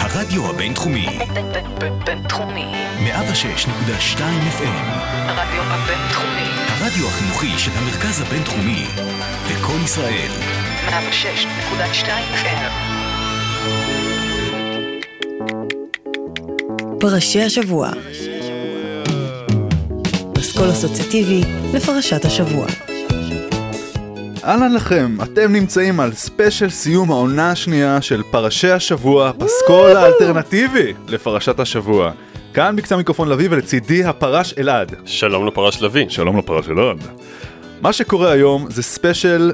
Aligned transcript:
הרדיו 0.00 0.50
הבינתחומי. 0.50 1.06
בינתחומי. 2.04 2.66
106.2 2.98 4.20
FM. 4.58 4.86
הרדיו 5.12 5.62
הבינתחומי. 5.62 6.48
הרדיו 6.68 7.06
החינוכי 7.08 7.58
של 7.58 7.70
המרכז 7.74 8.20
הבינתחומי. 8.20 8.84
לקום 9.50 9.84
ישראל. 9.84 10.30
106.2 10.88 12.06
FM. 12.34 12.70
פרשי 17.00 17.42
השבוע. 17.42 17.90
פסקול 20.34 20.70
אסוציאטיבי 20.70 21.40
לפרשת 21.74 22.24
השבוע. 22.24 22.66
אהלן 24.44 24.72
לכם, 24.72 25.16
אתם 25.22 25.52
נמצאים 25.52 26.00
על 26.00 26.12
ספיישל 26.12 26.70
סיום 26.70 27.10
העונה 27.10 27.50
השנייה 27.50 28.02
של 28.02 28.22
פרשי 28.30 28.70
השבוע, 28.70 29.32
פסקול 29.38 29.96
האלטרנטיבי 29.96 30.92
לפרשת 31.08 31.60
השבוע. 31.60 32.12
כאן 32.54 32.76
בקצה 32.76 32.94
המיקרופון 32.94 33.28
לביא 33.28 33.48
ולצידי 33.50 34.04
הפרש 34.04 34.54
אלעד. 34.58 34.94
שלום 35.04 35.46
לפרש 35.46 35.82
לביא. 35.82 36.08
שלום 36.08 36.38
לפרש 36.38 36.68
אלעד. 36.68 36.98
מה 37.80 37.92
שקורה 37.92 38.32
היום 38.32 38.66
זה 38.70 38.82
ספיישל 38.82 39.52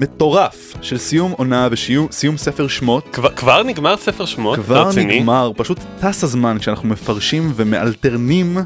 מטורף 0.00 0.74
של 0.82 0.98
סיום 0.98 1.32
עונה 1.32 1.68
וסיום 1.70 2.36
ספר 2.36 2.68
שמות. 2.68 3.04
כבר, 3.12 3.30
כבר 3.30 3.62
נגמר 3.62 3.96
ספר 3.96 4.24
שמות? 4.24 4.58
כבר 4.58 4.88
רציני? 4.88 5.20
נגמר, 5.20 5.50
פשוט 5.56 5.78
טס 6.00 6.24
הזמן 6.24 6.56
כשאנחנו 6.60 6.88
מפרשים 6.88 7.52
ומאלתרנים 7.56 8.58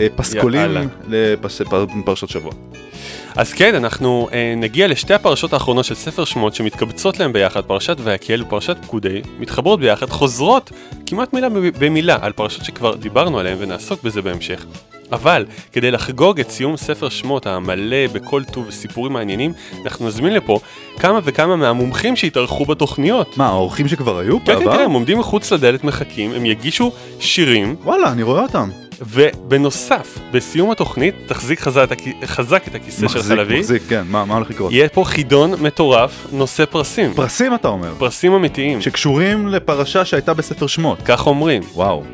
אה, 0.00 0.06
פסקולים. 0.16 0.88
לפרשת 1.08 2.28
שבוע. 2.28 2.52
אז 3.36 3.52
כן, 3.52 3.74
אנחנו 3.74 4.28
אה, 4.32 4.54
נגיע 4.56 4.88
לשתי 4.88 5.14
הפרשות 5.14 5.52
האחרונות 5.52 5.84
של 5.84 5.94
ספר 5.94 6.24
שמות 6.24 6.54
שמתקבצות 6.54 7.18
להם 7.18 7.32
ביחד, 7.32 7.60
פרשת 7.60 7.96
ויקל 8.00 8.42
ופרשת 8.42 8.76
פקודי, 8.82 9.20
מתחברות 9.38 9.80
ביחד, 9.80 10.10
חוזרות 10.10 10.70
כמעט 11.06 11.32
מילה 11.32 11.48
במילה 11.78 12.18
על 12.20 12.32
פרשות 12.32 12.64
שכבר 12.64 12.94
דיברנו 12.94 13.38
עליהן 13.38 13.56
ונעסוק 13.60 14.02
בזה 14.02 14.22
בהמשך. 14.22 14.66
אבל 15.12 15.44
כדי 15.72 15.90
לחגוג 15.90 16.40
את 16.40 16.50
סיום 16.50 16.76
ספר 16.76 17.08
שמות 17.08 17.46
המלא 17.46 18.06
בכל 18.12 18.44
טוב 18.44 18.64
וסיפורים 18.68 19.12
מעניינים, 19.12 19.52
אנחנו 19.84 20.06
נזמין 20.06 20.34
לפה 20.34 20.60
כמה 20.98 21.20
וכמה 21.24 21.56
מהמומחים 21.56 22.16
שהתארחו 22.16 22.64
בתוכניות. 22.64 23.36
מה, 23.38 23.46
האורחים 23.46 23.88
שכבר 23.88 24.18
היו 24.18 24.44
כן, 24.44 24.58
כן? 24.58 24.64
כן, 24.64 24.80
הם 24.80 24.92
עומדים 24.92 25.18
מחוץ 25.18 25.52
לדלת, 25.52 25.84
מחכים, 25.84 26.32
הם 26.32 26.46
יגישו 26.46 26.92
שירים, 27.20 27.76
וואלה, 27.84 28.12
אני 28.12 28.22
רואה 28.22 28.42
אותם. 28.42 28.70
ובנוסף, 29.00 30.18
בסיום 30.32 30.70
התוכנית, 30.70 31.14
תחזיק 31.26 31.60
חזק, 31.60 31.88
חזק 32.24 32.68
את 32.68 32.74
הכיסא 32.74 33.08
שלך 33.08 33.16
מחזיק, 33.16 33.38
לביא, 33.38 33.58
מחזיק, 33.58 33.82
כן, 33.88 34.02
מה 34.08 34.24
מה 34.24 34.34
הולך 34.34 34.50
לקרות? 34.50 34.72
יהיה 34.72 34.88
פה 34.88 35.04
חידון 35.04 35.50
מטורף, 35.60 36.26
נושא 36.32 36.64
פרסים. 36.64 37.14
פרסים 37.14 37.54
אתה 37.54 37.68
אומר, 37.68 37.94
פרסים 37.98 38.32
אמיתיים, 38.32 38.80
שקשורים 38.80 39.48
לפרשה 39.48 40.04
שהייתה 40.04 40.34
בספר 40.34 40.66
שמות. 40.66 40.98
כך 41.04 41.26
אומרים. 41.26 41.62
וואו. 41.74 42.04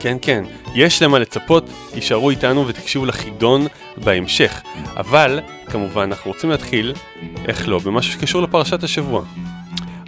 כן, 0.00 0.16
כן. 0.22 0.44
יש 0.74 1.02
למה 1.02 1.18
לצפות, 1.18 1.70
יישארו 1.94 2.30
איתנו 2.30 2.66
ותקשיבו 2.68 3.06
לחידון 3.06 3.66
בהמשך. 3.96 4.60
אבל, 4.96 5.40
כמובן, 5.66 6.02
אנחנו 6.02 6.30
רוצים 6.30 6.50
להתחיל, 6.50 6.94
איך 7.48 7.68
לא, 7.68 7.78
במשהו 7.78 8.12
שקשור 8.12 8.42
לפרשת 8.42 8.82
השבוע. 8.82 9.22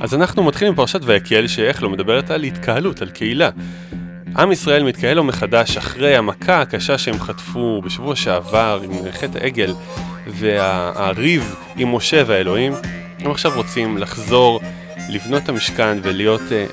אז 0.01 0.15
אנחנו 0.15 0.45
מתחילים 0.45 0.73
עם 0.73 0.77
פרשת 0.77 1.01
ויקל, 1.05 1.47
שאיך 1.47 1.83
לא, 1.83 1.91
מדברת 1.91 2.31
על 2.31 2.43
התקהלות, 2.43 3.03
על 3.03 3.11
קהילה. 3.11 3.51
עם 4.37 4.53
ישראל 4.53 4.83
מתקהל 4.83 5.17
לו 5.17 5.25
מחדש 5.25 5.77
אחרי 5.77 6.17
המכה 6.17 6.61
הקשה 6.61 6.99
שהם 6.99 7.19
חטפו 7.19 7.83
בשבוע 7.85 8.17
שעבר 8.17 8.81
עם 8.85 8.91
חטא 9.13 9.39
העגל 9.39 9.75
והריב 10.27 11.55
עם 11.77 11.95
משה 11.95 12.23
והאלוהים. 12.27 12.73
הם 13.19 13.31
עכשיו 13.31 13.53
רוצים 13.57 13.99
לחזור, 13.99 14.61
לבנות 15.09 15.43
את 15.43 15.49
המשכן 15.49 15.99
ולהיות, 16.03 16.43
אה, 16.53 16.67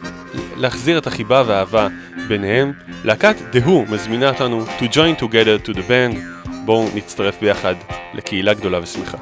להחזיר 0.58 0.97
את 0.97 1.08
החיבה 1.08 1.44
והאהבה 1.47 1.88
ביניהם. 2.28 2.73
להקת 3.03 3.36
Who 3.53 3.69
מזמינה 3.90 4.29
אותנו 4.29 4.66
to 4.79 4.84
join 4.84 5.22
together 5.22 5.68
to 5.68 5.74
the 5.74 5.90
band. 5.90 6.18
בואו 6.66 6.90
נצטרף 6.96 7.41
ביחד 7.41 7.75
לקהילה 8.13 8.53
גדולה 8.53 8.79
ושמחה. 8.84 9.18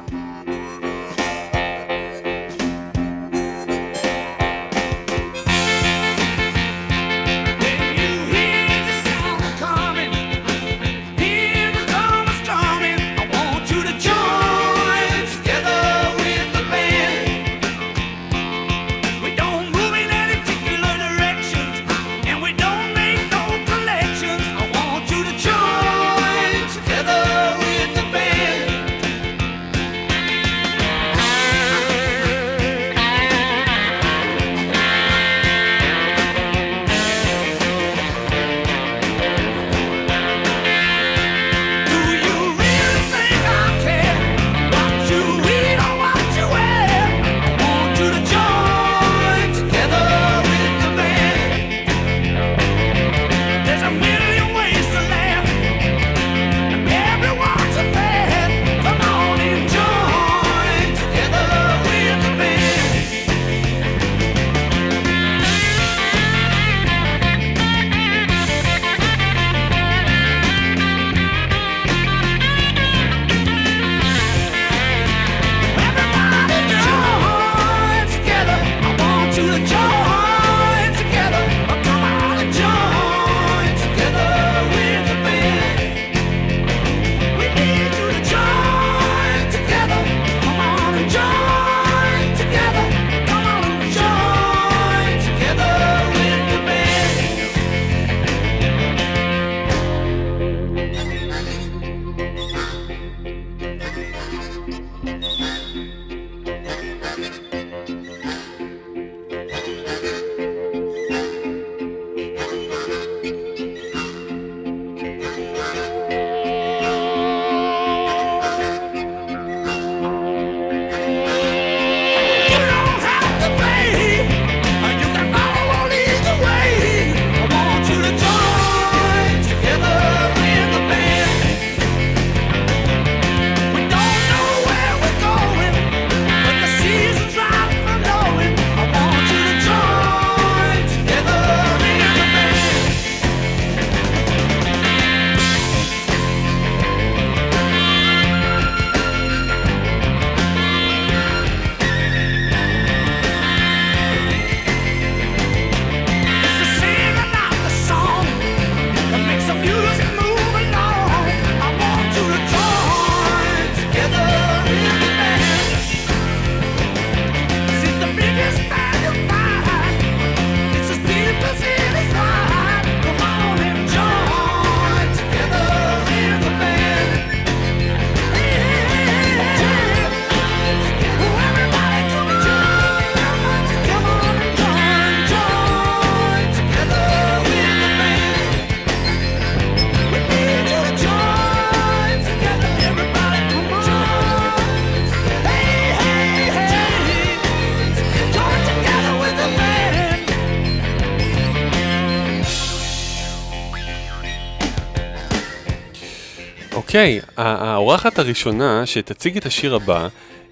אוקיי, 206.94 207.20
האורחת 207.36 208.18
הראשונה 208.18 208.86
שתציג 208.86 209.36
את 209.36 209.46
השיר 209.46 209.74
הבא, 209.74 210.08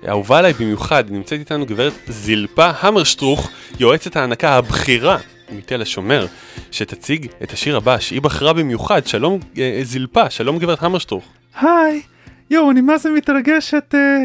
אהובה 0.09 0.39
עליי 0.39 0.53
במיוחד, 0.53 1.05
נמצאת 1.11 1.39
איתנו 1.41 1.67
גברת 1.67 1.93
זילפה 2.09 2.71
המרשטרוך, 2.81 3.50
יועצת 3.81 4.17
ההנקה 4.17 4.50
הבכירה 4.56 5.19
מתל 5.53 5.83
השומר, 5.83 6.27
שתציג 6.71 7.27
את 7.43 7.53
השיר 7.53 7.77
הבא 7.77 7.99
שהיא 7.99 8.23
בחרה 8.23 8.53
במיוחד. 8.53 9.06
שלום 9.06 9.41
אה, 9.59 9.81
זילפה, 9.83 10.31
שלום 10.31 10.59
גברת 10.59 10.83
המרשטרוך. 10.83 11.25
היי, 11.61 12.03
יואו, 12.50 12.71
אני 12.71 12.81
מה 12.81 12.99
זה 12.99 13.11
מתרגשת, 13.11 13.95
אה, 13.95 14.19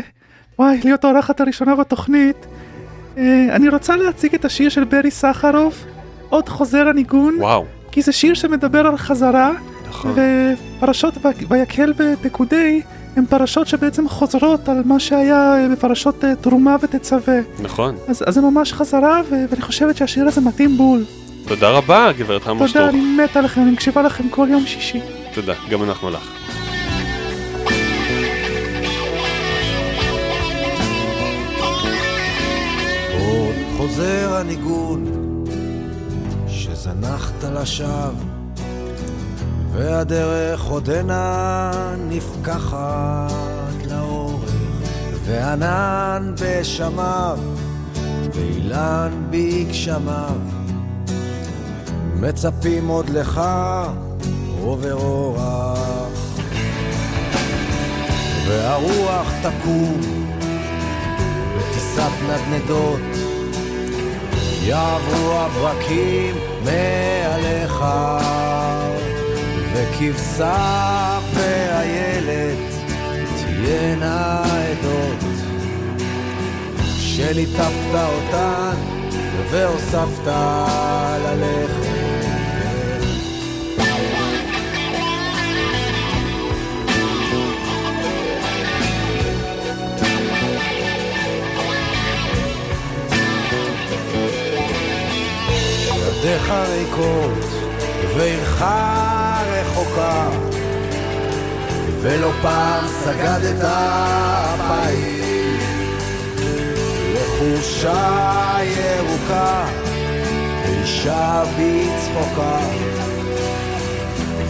וואי, 0.59 0.79
להיות 0.83 1.03
האורחת 1.03 1.41
הראשונה 1.41 1.75
בתוכנית. 1.75 2.47
אה, 3.17 3.47
אני 3.55 3.69
רוצה 3.69 3.95
להציג 3.95 4.35
את 4.35 4.45
השיר 4.45 4.69
של 4.69 4.83
ברי 4.83 5.11
סחרוף, 5.11 5.83
עוד 6.29 6.49
חוזר 6.49 6.87
הניגון, 6.87 7.35
וואו, 7.39 7.65
כי 7.91 8.01
זה 8.01 8.11
שיר 8.11 8.33
שמדבר 8.33 8.87
על 8.87 8.97
חזרה, 8.97 9.51
נכון. 9.89 10.15
ופרשות 10.77 11.17
ו- 11.17 11.49
ויקל 11.49 11.93
ופקודי 11.97 12.81
הן 13.15 13.25
פרשות 13.25 13.67
שבעצם 13.67 14.09
חוזרות 14.09 14.69
על 14.69 14.81
מה 14.85 14.99
שהיה 14.99 15.55
אה, 15.55 15.69
בפרשות 15.71 16.23
אה, 16.23 16.35
תרומה 16.35 16.75
ותצווה. 16.81 17.39
נכון. 17.59 17.95
אז, 18.07 18.23
אז 18.27 18.33
זה 18.33 18.41
ממש 18.41 18.73
חזרה, 18.73 19.21
ו- 19.29 19.45
ואני 19.49 19.61
חושבת 19.61 19.97
שהשיר 19.97 20.27
הזה 20.27 20.41
מתאים 20.41 20.77
בול. 20.77 21.03
תודה 21.47 21.69
רבה 21.69 22.11
גברת 22.17 22.41
תודה, 22.41 22.51
המרשטרוך. 22.51 22.89
אני 22.89 23.01
מתה 23.01 23.41
לכם, 23.41 23.61
אני 23.61 23.71
מקשיבה 23.71 24.01
לכם 24.01 24.29
כל 24.29 24.47
יום 24.51 24.65
שישי. 24.65 24.99
תודה, 25.33 25.53
גם 25.69 25.83
אנחנו 25.83 26.09
לך. 26.09 26.31
חוזר 33.77 34.35
הניגון 34.35 35.05
שזנחת 36.47 37.43
לשווא 37.43 38.36
והדרך 39.77 40.63
עודנה 40.63 41.71
נפקחת 42.09 43.85
לאורך 43.89 44.51
וענן 45.25 46.33
בשמיו 46.41 47.39
ואילן 48.33 49.11
בגשמיו. 49.29 50.39
מצפים 52.15 52.87
עוד 52.87 53.09
לך 53.09 53.41
עובר 54.61 54.93
אורח. 54.93 56.29
והרוח 58.47 59.33
תקום 59.41 60.01
בטיסת 61.57 62.11
נדנדות. 62.23 63.01
יעברו 64.61 65.33
הברקים 65.33 66.35
מעליך 66.63 67.83
וכבשה 69.77 71.19
ואיילת 71.33 72.57
תהיינה 73.37 74.41
עדות. 74.43 75.23
שליטפת 76.97 77.93
אותן 77.93 78.75
והוספת 79.51 80.27
ללכת. 81.23 81.87
ידיך 95.97 96.51
ריקות 96.51 97.45
ועירך 98.17 98.61
רחוקה. 99.77 100.29
ולא 102.01 102.31
פעם 102.41 102.87
סגדת 102.87 103.63
אפיים 103.63 105.17
לחושה 107.13 108.57
ירוקה 108.63 109.65
ואישה 110.63 111.43
בצחוקה. 111.43 112.59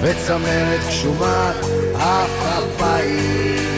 וצמרת 0.01 0.79
גשומת 0.87 1.55
עפעפיים 1.95 3.57
עוד 3.67 3.76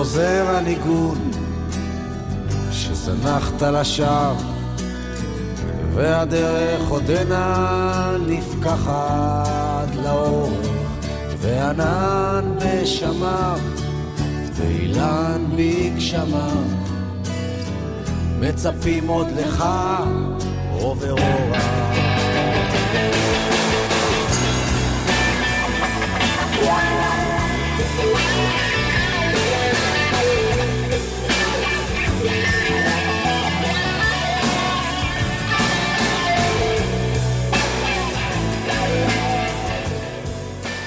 חוזר 0.00 0.56
הניגון 0.56 1.30
שזנחת 2.72 3.62
לשווא 3.62 4.34
והדרך 5.94 6.88
עודנה 6.88 8.16
נפקחת 8.26 9.94
לאורך 10.04 10.68
וענן 11.38 12.44
בשמיו 12.58 13.58
ואילן 14.54 15.44
בגשמיו 15.56 16.64
מצפים 18.40 19.08
עוד 19.08 19.26
לך 19.36 19.64
עובר 20.72 21.12
אורח 21.12 21.64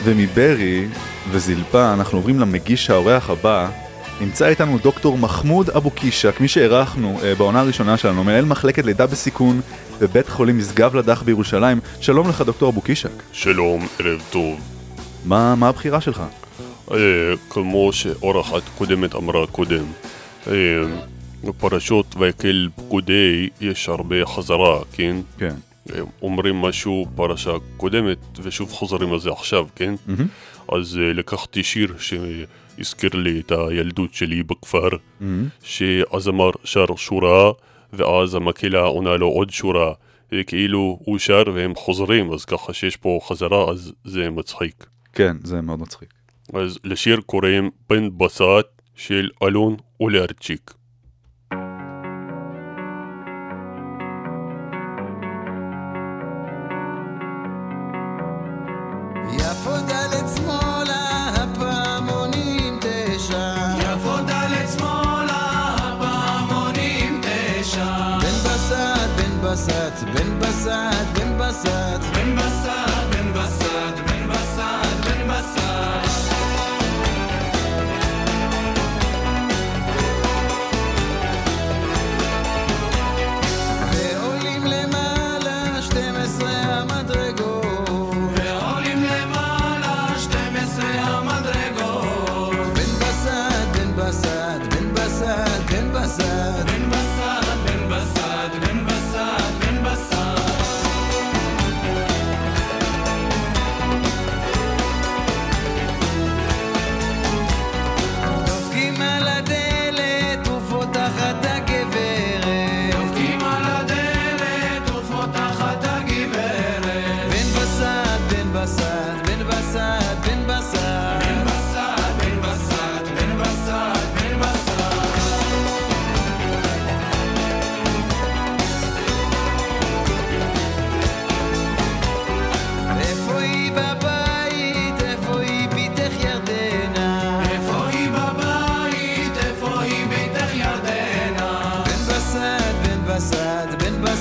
ומברי 0.04 0.88
וזלפה 1.32 1.94
אנחנו 1.94 2.18
עוברים 2.18 2.40
למגיש 2.40 2.90
האורח 2.90 3.30
הבא. 3.30 3.70
נמצא 4.22 4.48
איתנו 4.48 4.78
דוקטור 4.78 5.18
מחמוד 5.18 5.70
אבו 5.70 5.92
קישק, 5.92 6.40
מי 6.40 6.48
שהערכנו 6.48 7.20
אה, 7.24 7.36
בעונה 7.36 7.60
הראשונה 7.60 7.98
שלנו, 7.98 8.24
מנהל 8.24 8.46
מחלקת 8.46 8.86
לידה 8.86 9.08
בסיכון 9.08 9.62
בבית 10.00 10.30
חולים 10.30 10.58
משגב 10.58 10.96
לדח 10.96 11.22
בירושלים. 11.22 11.80
שלום 12.02 12.30
לך 12.30 12.42
דוקטור 12.42 12.70
אבו 12.70 12.82
קישק. 12.82 13.24
שלום, 13.32 13.88
ערב 14.00 14.22
טוב. 14.30 14.60
מה, 15.26 15.56
מה 15.56 15.70
הבחירה 15.70 16.02
שלך? 16.02 16.24
אה, 16.92 16.98
כמו 17.50 17.94
שאורחת 17.94 18.62
קודמת 18.78 19.16
אמרה 19.16 19.48
קודם, 19.48 19.84
אה, 20.48 20.54
בפרשות 21.44 22.16
ויקל 22.18 22.70
פקודי 22.76 23.50
יש 23.62 23.90
הרבה 23.90 24.26
חזרה, 24.26 24.80
כן? 24.92 25.16
כן. 25.38 25.56
אומרים 26.22 26.56
משהו 26.56 27.06
פרשה 27.16 27.52
קודמת 27.78 28.18
ושוב 28.44 28.72
חוזרים 28.72 29.14
על 29.14 29.20
זה 29.20 29.32
עכשיו, 29.32 29.68
כן? 29.76 29.94
מהמם. 30.08 30.28
אז 30.72 31.00
אה, 31.02 31.14
לקחתי 31.14 31.64
שיר 31.64 31.96
שהזכיר 31.98 33.10
לי 33.14 33.40
את 33.40 33.52
הילדות 33.52 34.14
שלי 34.14 34.44
בכפר, 34.44 34.90
מהמם. 35.20 35.48
שהזמר 35.64 36.50
שר 36.64 36.96
שורה 36.96 37.52
ואז 37.94 38.36
המקהלה 38.36 38.82
עונה 38.82 39.18
לו 39.18 39.28
עוד 39.28 39.50
שורה. 39.50 39.94
אה, 40.34 40.44
כאילו 40.44 41.00
הוא 41.06 41.18
שר 41.18 41.44
והם 41.54 41.76
חוזרים, 41.76 42.34
אז 42.34 42.46
ככה 42.46 42.74
שיש 42.74 42.96
פה 42.96 43.20
חזרה, 43.28 43.72
אז 43.72 43.94
זה 44.04 44.30
מצחיק. 44.30 44.86
כן, 45.14 45.38
זה 45.44 45.62
מאוד 45.62 45.80
מצחיק. 45.80 46.14
אז 46.54 46.80
לשיר 46.84 47.22
קוראים 47.26 47.70
בן 47.90 48.18
בסט 48.18 48.82
של 48.96 49.30
אלון 49.44 49.76
אולרצ'יק. 50.00 50.74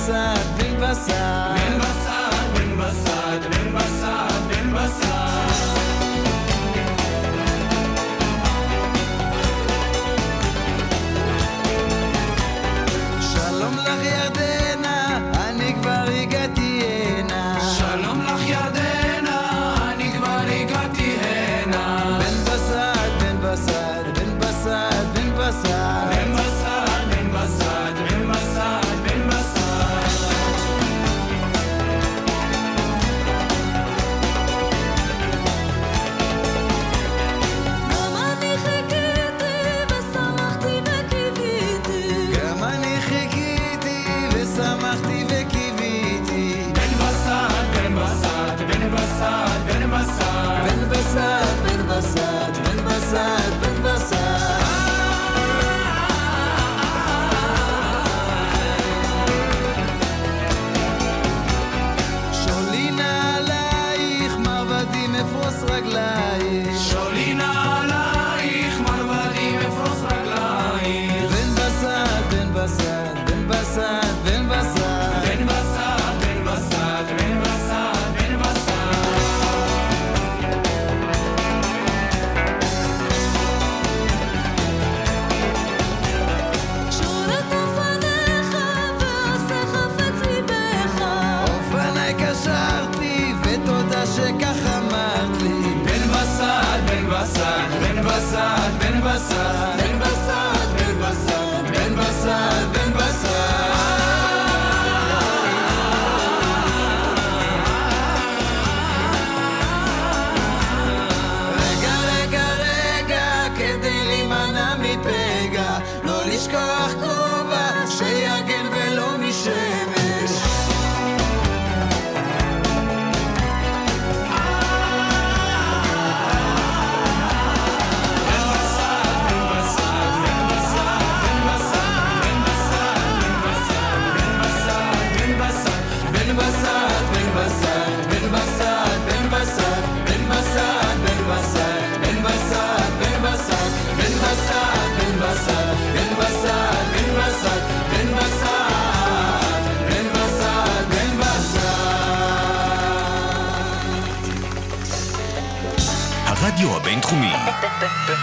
começar. 0.02 0.41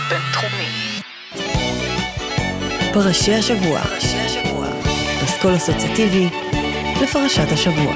בינתחומי. 0.10 1.02
פרשי 2.94 3.34
השבוע. 3.34 3.82
פסקול 5.26 5.56
אסוציאטיבי 5.56 6.30
לפרשת 7.04 7.52
השבוע. 7.52 7.96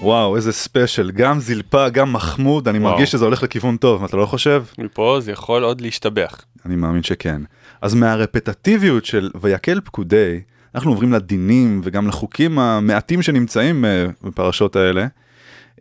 וואו, 0.00 0.36
איזה 0.36 0.52
ספיישל, 0.52 1.10
גם 1.10 1.40
זלפה, 1.40 1.88
גם 1.88 2.12
מחמוד, 2.12 2.68
אני 2.68 2.78
וואו. 2.78 2.92
מרגיש 2.92 3.10
שזה 3.12 3.24
הולך 3.24 3.42
לכיוון 3.42 3.76
טוב, 3.76 4.04
אתה 4.04 4.16
לא 4.16 4.26
חושב? 4.26 4.64
מפה 4.78 5.18
זה 5.20 5.32
יכול 5.32 5.62
עוד 5.62 5.80
להשתבח. 5.80 6.44
אני 6.66 6.76
מאמין 6.76 7.02
שכן. 7.02 7.42
אז 7.82 7.94
מהרפטטיביות 7.94 9.04
של 9.04 9.30
ויקל 9.40 9.80
פקודי, 9.84 10.40
אנחנו 10.74 10.90
עוברים 10.90 11.12
לדינים 11.12 11.80
וגם 11.84 12.08
לחוקים 12.08 12.58
המעטים 12.58 13.22
שנמצאים 13.22 13.84
אה, 13.84 14.06
בפרשות 14.22 14.76
האלה. 14.76 15.06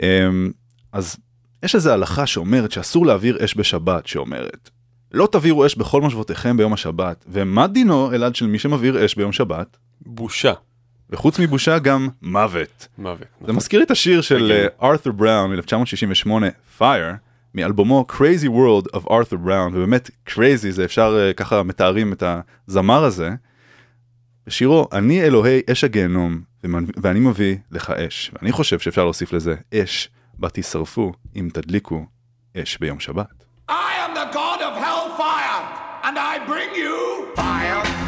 אמ, 0.03 0.51
אז 0.93 1.15
יש 1.65 1.75
איזו 1.75 1.91
הלכה 1.91 2.27
שאומרת 2.27 2.71
שאסור 2.71 3.05
להעביר 3.05 3.45
אש 3.45 3.57
בשבת, 3.57 4.07
שאומרת, 4.07 4.69
לא 5.11 5.27
תעבירו 5.31 5.65
אש 5.65 5.75
בכל 5.75 6.01
מושבותיכם 6.01 6.57
ביום 6.57 6.73
השבת, 6.73 7.25
ומה 7.27 7.67
דינו, 7.67 8.13
אלעד, 8.13 8.35
של 8.35 8.47
מי 8.47 8.59
שמבעיר 8.59 9.05
אש 9.05 9.15
ביום 9.15 9.31
שבת? 9.31 9.77
בושה. 10.01 10.53
וחוץ 11.09 11.39
מבושה 11.39 11.79
גם 11.79 12.09
מוות. 12.21 12.87
מוות. 12.97 13.19
זה 13.19 13.25
נכון. 13.41 13.55
מזכיר 13.55 13.83
את 13.83 13.91
השיר 13.91 14.21
של 14.21 14.67
ארת'ר 14.83 15.11
בראון 15.11 15.55
מ-1968, 15.55 16.29
Fire, 16.79 17.15
מאלבומו 17.53 18.05
Crazy 18.11 18.47
World 18.47 18.95
of 18.95 19.03
Arthur 19.05 19.47
Brown, 19.47 19.73
ובאמת 19.73 20.09
crazy 20.29 20.69
זה 20.69 20.85
אפשר 20.85 21.17
אה, 21.19 21.33
ככה 21.33 21.63
מתארים 21.63 22.13
את 22.13 22.23
הזמר 22.67 23.03
הזה. 23.03 23.29
בשירו 24.47 24.87
אני 24.91 25.23
אלוהי 25.23 25.61
אש 25.71 25.83
הגיהנום 25.83 26.41
ואני 27.03 27.19
מביא 27.19 27.55
לך 27.71 27.89
אש. 27.89 28.31
ואני 28.33 28.51
חושב 28.51 28.79
שאפשר 28.79 29.03
להוסיף 29.03 29.33
לזה 29.33 29.55
אש 29.73 30.09
בה 30.37 30.47
תשרפו 30.53 31.11
אם 31.35 31.49
תדליקו 31.53 32.05
אש 32.57 32.77
ביום 32.77 32.99
שבת. 32.99 33.45
I 33.69 33.73
am 33.73 34.13
the 34.13 34.27
god 34.33 34.61
of 34.61 34.73
hellfire, 34.85 35.63
and 36.03 36.17
I 36.19 36.33
bring 36.47 36.71
you 36.75 37.35
fire. 37.35 38.04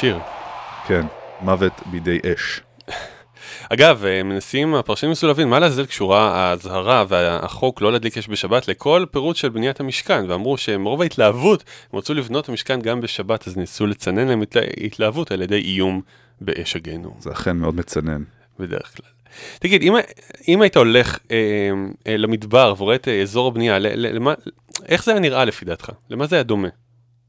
שיר. 0.00 0.18
כן, 0.86 1.06
מוות 1.40 1.72
בידי 1.86 2.18
אש. 2.34 2.60
אגב, 3.70 4.04
אה, 4.04 4.22
מנסים 4.22 4.74
הפרשנים 4.74 5.10
ניסו 5.10 5.26
להבין 5.26 5.48
מה 5.48 5.58
לעזאזל 5.58 5.86
קשורה 5.86 6.30
האזהרה 6.34 7.04
והחוק 7.08 7.80
לא 7.80 7.92
להדליק 7.92 8.18
אש 8.18 8.28
בשבת 8.28 8.68
לכל 8.68 9.04
פירוט 9.10 9.36
של 9.36 9.48
בניית 9.48 9.80
המשכן, 9.80 10.30
ואמרו 10.30 10.56
שמרוב 10.56 11.00
ההתלהבות 11.02 11.64
הם 11.92 11.98
רצו 11.98 12.14
לבנות 12.14 12.44
את 12.44 12.48
המשכן 12.48 12.80
גם 12.80 13.00
בשבת, 13.00 13.48
אז 13.48 13.56
ניסו 13.56 13.86
לצנן 13.86 14.28
להם 14.28 14.42
את 14.42 14.56
ההתלהבות 14.56 15.32
על 15.32 15.42
ידי 15.42 15.58
איום 15.58 16.00
באש 16.40 16.76
הגיהנום, 16.76 17.14
זה 17.18 17.32
אכן 17.32 17.56
מאוד 17.56 17.74
מצנן. 17.74 18.22
בדרך 18.58 18.96
כלל. 18.96 19.10
תגיד, 19.58 19.82
אם, 19.82 19.94
אם 20.48 20.62
היית 20.62 20.76
הולך 20.76 21.18
אה, 21.30 21.36
אה, 22.06 22.16
למדבר 22.16 22.74
ורואה 22.78 22.94
את 22.94 23.08
אה, 23.08 23.22
אזור 23.22 23.48
הבנייה, 23.48 23.78
ל, 23.78 23.86
ל, 23.86 24.16
למה, 24.16 24.34
איך 24.88 25.04
זה 25.04 25.10
היה 25.10 25.20
נראה 25.20 25.44
לפי 25.44 25.64
דעתך? 25.64 25.90
למה 26.10 26.26
זה 26.26 26.36
היה 26.36 26.42
דומה? 26.42 26.68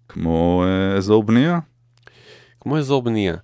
כמו 0.09 0.63
אה, 0.65 0.97
אזור 0.97 1.23
בנייה. 1.23 1.59
כמו 2.67 2.77
אזור 2.77 3.01
בנייה. 3.01 3.35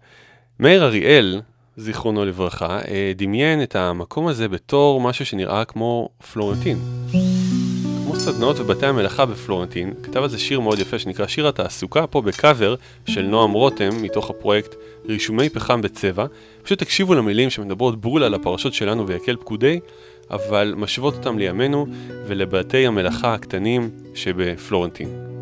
מאיר 0.59 0.83
אריאל, 0.83 1.41
זיכרונו 1.77 2.25
לברכה, 2.25 2.79
אה, 2.88 3.12
דמיין 3.15 3.63
את 3.63 3.75
המקום 3.75 4.27
הזה 4.27 4.47
בתור 4.47 5.01
משהו 5.01 5.25
שנראה 5.25 5.65
כמו 5.65 6.09
פלורנטין. 6.33 6.77
כמו 8.05 8.15
סדנאות 8.15 8.59
ובתי 8.59 8.86
המלאכה 8.86 9.25
בפלורנטין, 9.25 9.93
כתב 10.03 10.23
על 10.23 10.29
זה 10.29 10.39
שיר 10.39 10.59
מאוד 10.59 10.79
יפה 10.79 10.99
שנקרא 10.99 11.27
שיר 11.27 11.47
התעסוקה, 11.47 12.07
פה 12.07 12.21
בקאבר 12.21 12.75
של 13.05 13.21
נועם 13.21 13.51
רותם, 13.51 14.01
מתוך 14.01 14.29
הפרויקט 14.29 14.75
רישומי 15.05 15.49
פחם 15.49 15.81
בצבע. 15.81 16.25
פשוט 16.63 16.79
תקשיבו 16.79 17.13
למילים 17.13 17.49
שמדברות 17.49 18.01
בול 18.01 18.23
על 18.23 18.33
הפרשות 18.33 18.73
שלנו 18.73 19.07
ויקל 19.07 19.36
פקודי, 19.36 19.79
אבל 20.31 20.73
משוות 20.77 21.13
אותם 21.13 21.38
לימינו 21.38 21.86
ולבתי 22.27 22.88
המלאכה 22.88 23.33
הקטנים 23.33 23.89
שבפלורנטין. 24.15 25.32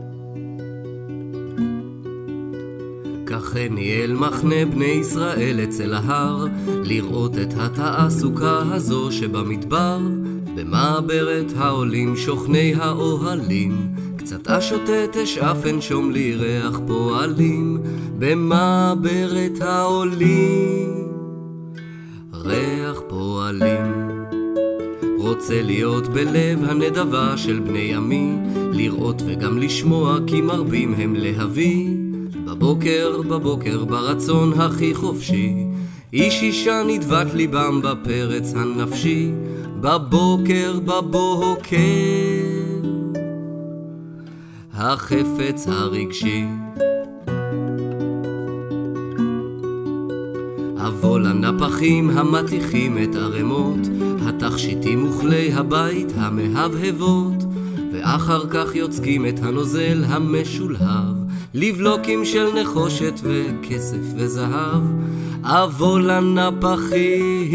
כך 3.32 3.56
ניהל 3.70 4.14
מחנה 4.14 4.66
בני 4.66 4.86
ישראל 4.86 5.60
אצל 5.64 5.94
ההר, 5.94 6.46
לראות 6.68 7.38
את 7.38 7.54
התעסוקה 7.58 8.62
הזו 8.72 9.12
שבמדבר. 9.12 10.00
במעברת 10.56 11.54
העולים 11.58 12.16
שוכני 12.16 12.74
האוהלים, 12.76 13.88
קצת 14.16 14.48
אשוטט 14.48 15.18
אשאף 15.24 15.66
אנשום 15.66 16.12
לי 16.12 16.36
ריח 16.36 16.80
פועלים, 16.88 17.78
במעברת 18.20 19.62
העולים, 19.62 21.08
ריח 22.34 23.02
פועלים. 23.08 24.12
רוצה 25.18 25.62
להיות 25.62 26.08
בלב 26.08 26.64
הנדבה 26.64 27.38
של 27.38 27.60
בני 27.60 27.96
עמי, 27.96 28.34
לראות 28.72 29.22
וגם 29.26 29.58
לשמוע 29.58 30.18
כי 30.28 30.42
מרבים 30.42 30.94
הם 30.94 31.16
להביא. 31.16 32.01
בבוקר, 32.52 33.22
בבוקר, 33.30 33.86
ברצון 33.86 34.54
הכי 34.54 34.96
חופשי, 34.96 35.66
איש 36.14 36.42
אישה 36.42 36.84
נדבת 36.88 37.34
ליבם 37.34 37.82
בפרץ 37.82 38.54
הנפשי, 38.56 39.32
בבוקר, 39.82 40.80
בבוקר, 40.86 41.78
החפץ 44.74 45.68
הרגשי. 45.68 46.46
אבוא 50.88 51.20
לנפחים 51.20 52.10
המטיחים 52.10 52.98
את 53.04 53.16
ערימות, 53.16 53.88
התכשיטים 54.26 55.10
וכלי 55.10 55.54
הבית 55.54 56.12
המהבהבות, 56.16 57.44
ואחר 57.94 58.48
כך 58.50 58.76
יוצקים 58.76 59.26
את 59.26 59.40
הנוזל 59.44 60.04
המשולהב, 60.08 61.21
לבלוקים 61.54 62.26
של 62.26 62.48
נחושת 62.62 63.14
וכסף 63.24 63.98
וזהב, 64.16 64.84
אבוא 65.44 66.00
לנפחים 66.00 67.52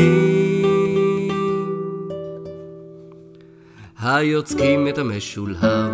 היוצקים 4.03 4.89
את 4.89 4.99
המשולהב. 4.99 5.93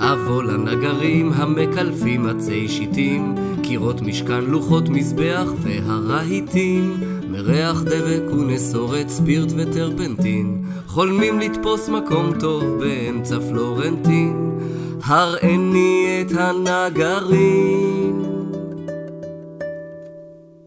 אבוא 0.00 0.42
לנגרים 0.42 1.32
המקלפים 1.32 2.26
עצי 2.26 2.68
שיטים, 2.68 3.34
קירות 3.62 4.00
משכן, 4.00 4.44
לוחות 4.44 4.88
מזבח 4.88 5.52
והרהיטים, 5.62 6.96
מריח 7.30 7.82
דבק 7.82 8.32
ונסורת, 8.32 9.08
ספירט 9.08 9.48
וטרפנטין, 9.56 10.62
חולמים 10.86 11.40
לתפוס 11.40 11.88
מקום 11.88 12.30
טוב 12.40 12.64
באמצע 12.64 13.40
פלורנטין, 13.40 14.58
הראני 15.02 16.24
את 16.26 16.32
הנגרים, 16.38 18.22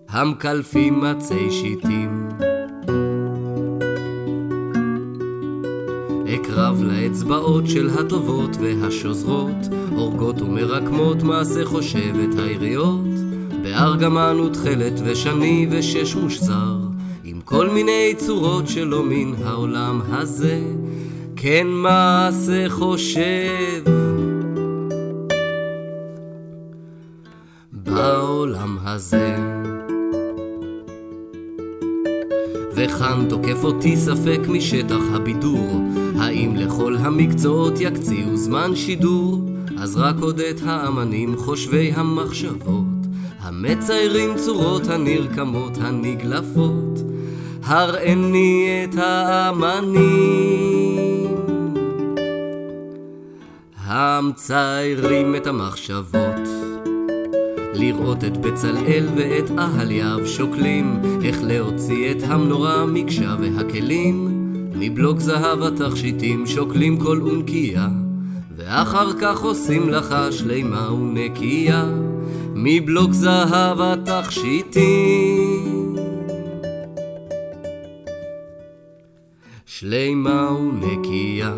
המקלפים 0.10 1.04
עצי 1.04 1.52
שיטים. 1.52 2.30
אקרב 6.36 6.84
לאצבעות 6.84 7.68
של 7.68 7.90
הטובות 8.00 8.58
והשוזרות, 8.60 9.68
הורגות 9.90 10.42
ומרקמות 10.42 11.24
מעשה 11.24 11.66
חושבת 11.66 12.40
העיריות, 12.40 13.08
בארגמן 13.64 14.40
ותכלת 14.40 15.02
ושני 15.06 15.68
ושש 15.72 16.16
מושזר, 16.16 16.78
עם 17.24 17.42
כל 17.42 17.70
מיני 17.70 18.14
צורות 18.18 18.68
שלא 18.68 19.04
מן 19.04 19.34
העולם 19.44 20.02
הזה, 20.12 20.62
כן 21.36 21.68
מעשה 21.68 22.70
חושב. 22.70 24.09
בעולם 27.90 28.78
הזה. 28.84 29.36
וכאן 32.76 33.26
תוקף 33.30 33.64
אותי 33.64 33.98
ספק 33.98 34.40
משטח 34.48 35.02
הבידור 35.14 35.82
האם 36.20 36.56
לכל 36.56 36.96
המקצועות 37.00 37.74
יקציעו 37.80 38.38
זמן 38.38 38.76
שידור? 38.76 39.42
אז 39.78 39.98
רק 39.98 40.16
עוד 40.20 40.40
את 40.40 40.62
האמנים 40.66 41.38
חושבי 41.38 41.92
המחשבות 41.96 43.00
המציירים 43.40 44.38
צורות 44.38 44.88
הנרקמות 44.88 45.78
הנגלפות 45.82 47.00
הראני 47.64 48.86
את 48.90 48.96
האמנים 48.98 50.50
המציירים 53.78 55.36
את 55.36 55.48
המחשבות 55.48 56.49
לראות 57.80 58.24
את 58.24 58.38
בצלאל 58.38 59.08
ואת 59.16 59.52
אהליאב 59.58 60.26
שוקלים 60.26 61.02
איך 61.24 61.40
להוציא 61.44 62.12
את 62.12 62.24
המנורה, 62.24 62.86
מקשה 62.86 63.36
והכלים. 63.40 64.30
מבלוק 64.76 65.20
זהב 65.20 65.62
התכשיטים 65.64 66.48
שוקלים 66.48 66.98
כל 66.98 67.22
אונקייה 67.22 67.88
ואחר 68.56 69.14
כך 69.22 69.40
עושים 69.42 69.90
לך 69.90 70.16
שלימה 70.32 70.94
ונקייה. 70.94 71.86
מבלוק 72.54 73.14
זהב 73.14 73.82
התכשיטים. 73.82 75.30
שלימה 79.66 80.50
ונקייה 80.52 81.54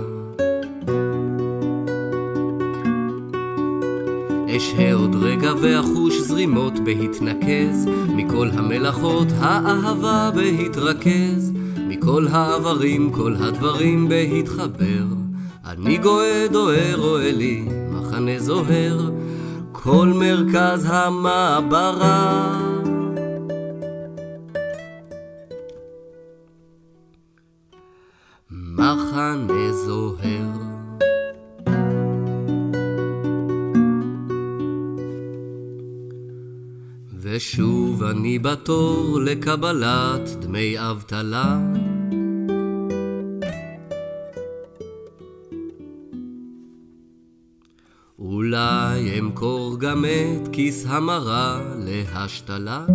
אשהה 4.62 4.93
עוד 4.93 5.15
רגע 5.15 5.54
ואחוש 5.62 6.17
זרימות 6.21 6.80
בהתנקז, 6.80 7.88
מכל 8.15 8.50
המלאכות 8.54 9.28
האהבה 9.39 10.32
בהתרכז, 10.36 11.54
מכל 11.78 12.28
העברים 12.32 13.12
כל 13.12 13.36
הדברים 13.39 14.10
בהתחבר. 14.10 15.04
אני 15.65 15.97
גואה 15.97 16.45
דוהר 16.52 16.95
רואה 16.95 17.32
לי 17.32 17.65
מחנה 17.91 18.39
זוהר, 18.39 19.12
כל 19.71 20.13
מרכז 20.15 20.86
המעברה. 20.89 22.58
מחנה 28.52 29.71
זוהר 29.71 30.50
ושוב 37.41 38.04
אני 38.04 38.39
בתור 38.39 39.19
לקבלת 39.25 40.30
דמי 40.39 40.75
אבטלה. 40.77 41.60
אולי 48.19 49.19
אמכור 49.19 49.80
גם 49.80 50.06
את 50.06 50.47
כיס 50.51 50.86
המרה 50.88 51.62
להשתלה? 51.77 52.86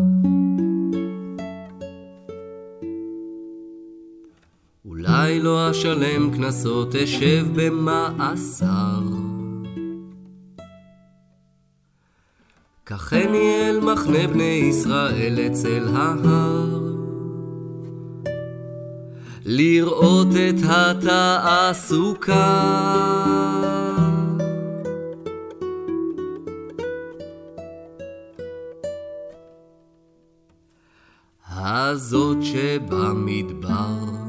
אולי 4.85 5.41
לא 5.41 5.71
אשלם 5.71 6.31
קנסות, 6.37 6.95
אשב 6.95 7.47
במאסר. 7.55 9.26
קחני 12.89 13.69
אל 13.69 13.81
מחנה 13.81 14.27
בני 14.27 14.61
ישראל 14.71 15.39
אצל 15.47 15.89
ההר. 15.95 16.81
לראות 19.45 20.29
את 20.49 20.55
התעסוקה. 20.69 22.37
הזאת 31.57 32.37
שבמדבר. 32.43 34.26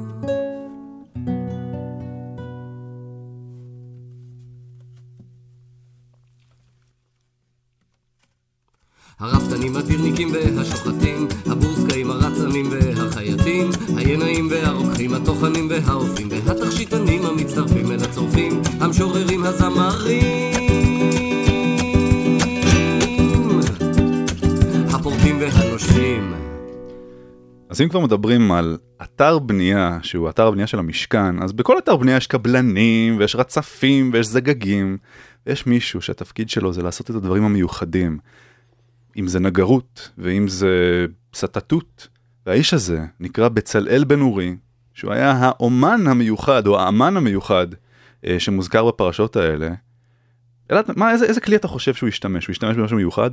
הרפתנים, 9.19 9.77
הטירניקים 9.77 10.31
והשוחטים, 10.31 11.27
הבורסקאים, 11.45 12.11
הרצנים 12.11 12.65
והחייטים, 12.71 13.69
הינאים 13.97 14.47
והרוקחים, 14.51 15.13
הטוחנים 15.13 15.69
והאופים, 15.69 16.29
והתכשיטנים 16.31 17.25
המצטרפים 17.25 17.91
אל 17.91 17.97
הצורפים, 18.03 18.61
המשוררים, 18.79 19.43
הזמרים, 19.43 20.53
הפורטים 24.93 25.39
והנושרים. 25.41 26.33
אז 27.69 27.81
אם 27.81 27.89
כבר 27.89 27.99
מדברים 27.99 28.51
על 28.51 28.77
אתר 29.03 29.39
בנייה, 29.39 29.99
שהוא 30.01 30.29
אתר 30.29 30.47
הבנייה 30.47 30.67
של 30.67 30.79
המשכן, 30.79 31.43
אז 31.43 31.53
בכל 31.53 31.77
אתר 31.77 31.95
בנייה 31.95 32.17
יש 32.17 32.27
קבלנים, 32.27 33.17
ויש 33.19 33.35
רצפים, 33.35 34.09
ויש 34.13 34.27
זגגים, 34.27 34.97
ויש 35.47 35.67
מישהו 35.67 36.01
שהתפקיד 36.01 36.49
שלו 36.49 36.73
זה 36.73 36.83
לעשות 36.83 37.09
את 37.09 37.15
הדברים 37.15 37.43
המיוחדים. 37.43 38.17
אם 39.17 39.27
זה 39.27 39.39
נגרות, 39.39 40.11
ואם 40.17 40.47
זה 40.47 41.05
סטטוט. 41.33 42.07
והאיש 42.45 42.73
הזה 42.73 43.05
נקרא 43.19 43.49
בצלאל 43.49 44.03
בן 44.03 44.21
אורי, 44.21 44.55
שהוא 44.93 45.11
היה 45.13 45.31
האומן 45.31 46.07
המיוחד, 46.07 46.67
או 46.67 46.79
האמן 46.79 47.17
המיוחד, 47.17 47.67
אה, 48.25 48.39
שמוזכר 48.39 48.87
בפרשות 48.87 49.35
האלה. 49.35 49.69
אלעד, 50.71 50.85
מה, 50.95 51.11
איזה, 51.11 51.25
איזה 51.25 51.41
כלי 51.41 51.55
אתה 51.55 51.67
חושב 51.67 51.93
שהוא 51.93 52.09
השתמש? 52.09 52.47
הוא 52.47 52.51
השתמש 52.51 52.77
במשהו 52.77 52.97
מיוחד? 52.97 53.31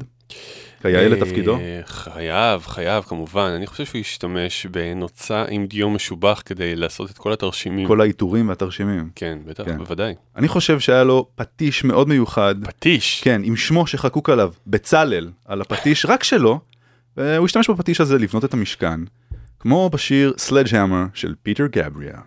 כיאה 0.82 1.08
לתפקידו? 1.08 1.56
אה, 1.56 1.80
חייב, 1.86 2.62
חייב, 2.66 3.04
כמובן. 3.04 3.50
אני 3.56 3.66
חושב 3.66 3.84
שהוא 3.84 4.00
השתמש 4.00 4.66
בנוצה 4.66 5.44
עם 5.48 5.66
דיו 5.66 5.90
משובח 5.90 6.42
כדי 6.44 6.76
לעשות 6.76 7.10
את 7.10 7.18
כל 7.18 7.32
התרשימים. 7.32 7.88
כל 7.88 8.00
העיטורים 8.00 8.48
והתרשימים. 8.48 9.10
כן, 9.14 9.38
בטח, 9.46 9.64
כן. 9.64 9.78
בוודאי. 9.78 10.14
אני 10.36 10.48
חושב 10.48 10.80
שהיה 10.80 11.04
לו 11.04 11.26
פטיש 11.34 11.84
מאוד 11.84 12.08
מיוחד. 12.08 12.54
פטיש? 12.64 13.20
כן, 13.24 13.40
עם 13.44 13.56
שמו 13.56 13.86
שחקוק 13.86 14.30
עליו, 14.30 14.52
בצלאל, 14.66 15.30
על 15.44 15.60
הפטיש, 15.60 16.06
רק 16.06 16.22
שלו, 16.22 16.60
והוא 17.16 17.46
השתמש 17.46 17.70
בפטיש 17.70 18.00
הזה 18.00 18.18
לבנות 18.18 18.44
את 18.44 18.54
המשכן, 18.54 19.00
כמו 19.60 19.90
בשיר 19.90 20.34
סלדג'המר 20.38 21.04
של 21.14 21.34
פיטר 21.42 21.66
גבריה. 21.66 22.18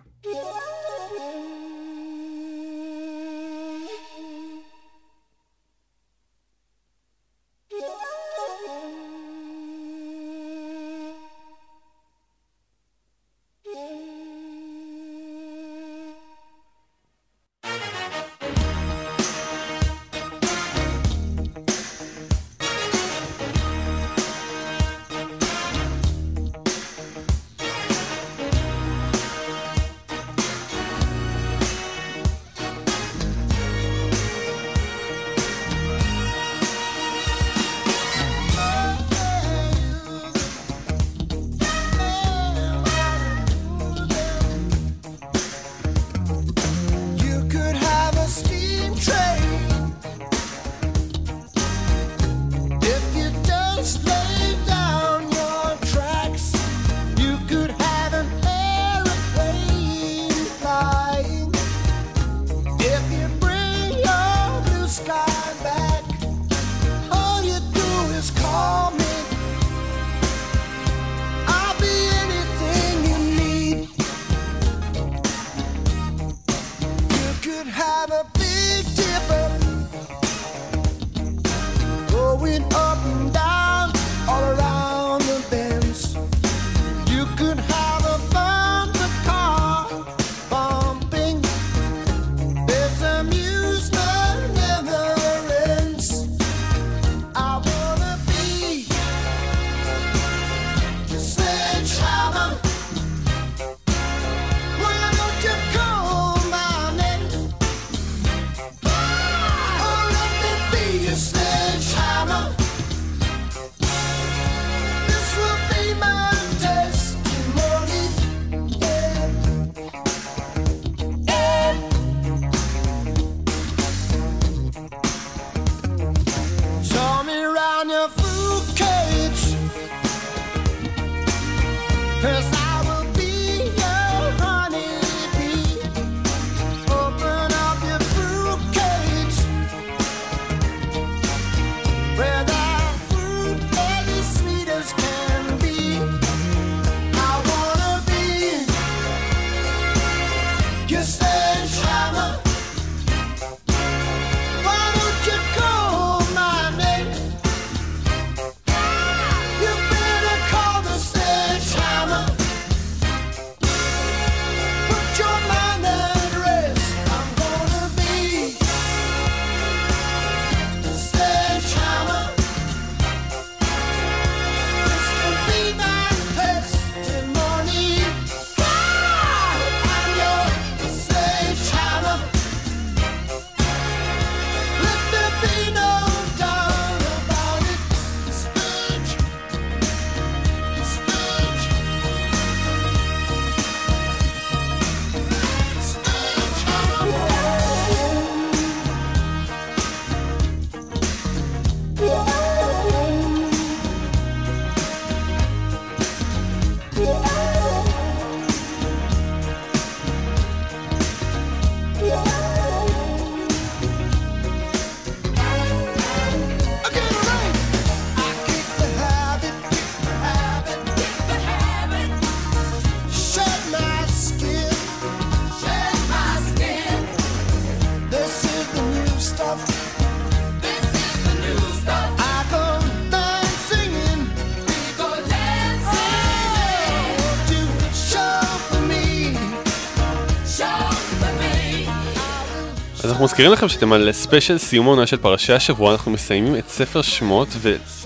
אז 243.04 243.10
אנחנו 243.10 243.24
מזכירים 243.24 243.52
לכם 243.52 243.68
שאתם 243.68 243.92
על 243.92 244.12
ספיישל 244.12 244.58
סיום 244.58 244.86
העונה 244.86 245.06
של 245.06 245.16
פרשי 245.16 245.52
השבוע, 245.52 245.92
אנחנו 245.92 246.10
מסיימים 246.10 246.56
את 246.56 246.68
ספר 246.68 247.02
שמות, 247.02 247.48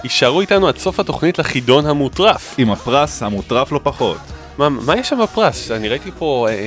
ויישארו 0.02 0.40
איתנו 0.40 0.68
עד 0.68 0.78
סוף 0.78 1.00
התוכנית 1.00 1.38
לחידון 1.38 1.86
המוטרף. 1.86 2.54
עם 2.58 2.70
הפרס 2.70 3.22
המוטרף 3.22 3.72
לא 3.72 3.80
פחות. 3.82 4.16
מה, 4.58 4.68
מה 4.68 4.96
יש 4.96 5.08
שם 5.08 5.18
בפרס? 5.22 5.70
אני 5.70 5.88
ראיתי 5.88 6.10
פה 6.18 6.46
אה, 6.48 6.54
אה, 6.54 6.58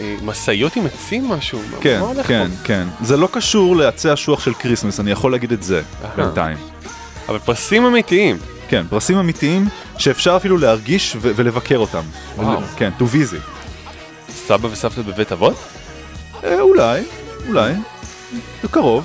אה, 0.00 0.16
משאיות 0.22 0.76
עם 0.76 0.86
עצים 0.86 1.28
משהו. 1.28 1.60
כן, 1.80 2.00
מה 2.00 2.06
הולך 2.06 2.26
כן, 2.26 2.50
כן. 2.64 2.86
זה 3.02 3.16
לא 3.16 3.28
קשור 3.32 3.76
לעצי 3.76 4.12
אשוח 4.12 4.40
של 4.44 4.54
כריסמס, 4.54 5.00
אני 5.00 5.10
יכול 5.10 5.32
להגיד 5.32 5.52
את 5.52 5.62
זה 5.62 5.82
אהה. 6.04 6.16
בינתיים. 6.16 6.56
פה? 6.56 6.88
אבל 7.28 7.38
פרסים 7.38 7.86
אמיתיים. 7.86 8.38
כן, 8.68 8.86
פרסים 8.90 9.18
אמיתיים 9.18 9.68
שאפשר 9.98 10.36
אפילו 10.36 10.58
להרגיש 10.58 11.16
ו- 11.20 11.30
ולבקר 11.36 11.78
אותם. 11.78 12.02
וואו. 12.36 12.60
כן, 12.76 12.90
to 12.98 13.02
visit. 13.02 13.50
סבא 14.46 14.68
וסבתא 14.70 15.02
בבית 15.02 15.32
אבות? 15.32 15.54
אה, 16.44 16.60
אולי, 16.60 17.02
אולי. 17.48 17.72
זה 18.62 18.68
קרוב. 18.68 19.04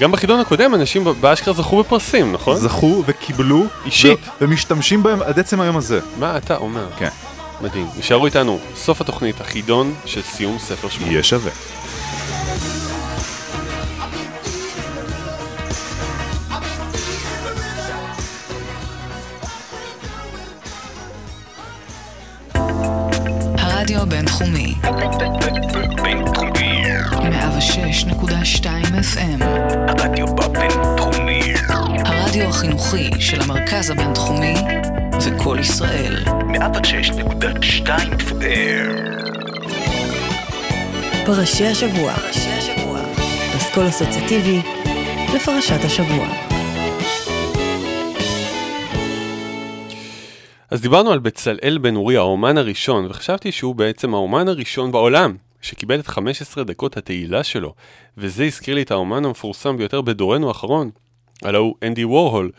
גם 0.00 0.12
בחידון 0.12 0.40
הקודם 0.40 0.74
אנשים 0.74 1.04
באשכרה 1.20 1.54
זכו 1.54 1.78
בפרסים, 1.82 2.32
נכון? 2.32 2.56
זכו 2.56 3.02
וקיבלו. 3.06 3.66
אישית. 3.84 4.18
ו- 4.26 4.30
ומשתמשים 4.44 5.02
בהם 5.02 5.22
עד 5.22 5.38
עצם 5.38 5.60
היום 5.60 5.76
הזה. 5.76 6.00
מה 6.18 6.36
אתה 6.36 6.56
אומר? 6.56 6.86
כן. 6.98 7.08
מדהים. 7.60 7.86
נשארו 7.98 8.26
איתנו 8.26 8.58
סוף 8.76 9.00
התוכנית, 9.00 9.40
החידון 9.40 9.94
של 10.04 10.22
סיום 10.22 10.58
ספר 10.58 10.88
שמות. 10.88 11.08
יהיה 11.10 11.22
שווה. 11.22 11.50
הרדיו 23.58 24.00
הבינתחומי. 24.02 24.74
בינתחומי. 26.02 26.27
106.2 27.18 28.66
FM. 29.14 29.44
הרדיו 29.88 30.26
בבינתחומי. 30.26 31.40
הרדיו 32.04 32.48
החינוכי 32.48 33.10
של 33.20 33.40
המרכז 33.40 33.90
הבינתחומי 33.90 34.54
זה 35.18 35.30
קול 35.38 35.58
ישראל. 35.58 36.24
106.2 36.24 37.86
FM. 38.18 39.08
פרשי 41.26 41.66
השבוע. 41.66 42.14
פסקול 43.56 43.88
אסוציאטיבי 43.88 44.62
לפרשת 45.34 45.84
השבוע. 45.84 46.28
אז 50.70 50.80
דיברנו 50.80 51.12
על 51.12 51.18
בצלאל 51.18 51.78
בן 51.80 51.96
אורי, 51.96 52.16
האומן 52.16 52.58
הראשון, 52.58 53.06
וחשבתי 53.10 53.52
שהוא 53.52 53.74
בעצם 53.74 54.14
האומן 54.14 54.48
הראשון 54.48 54.92
בעולם, 54.92 55.36
שקיבל 55.62 56.00
את 56.00 56.06
15 56.06 56.64
דקות 56.64 56.96
התהילה 56.96 57.44
שלו, 57.44 57.74
וזה 58.18 58.44
הזכיר 58.44 58.74
לי 58.74 58.82
את 58.82 58.90
האומן 58.90 59.24
המפורסם 59.24 59.76
ביותר 59.76 60.00
בדורנו 60.00 60.48
האחרון, 60.48 60.90
הלו 61.42 61.58
הוא 61.58 61.74
אנדי 61.82 62.04
וורהול. 62.04 62.50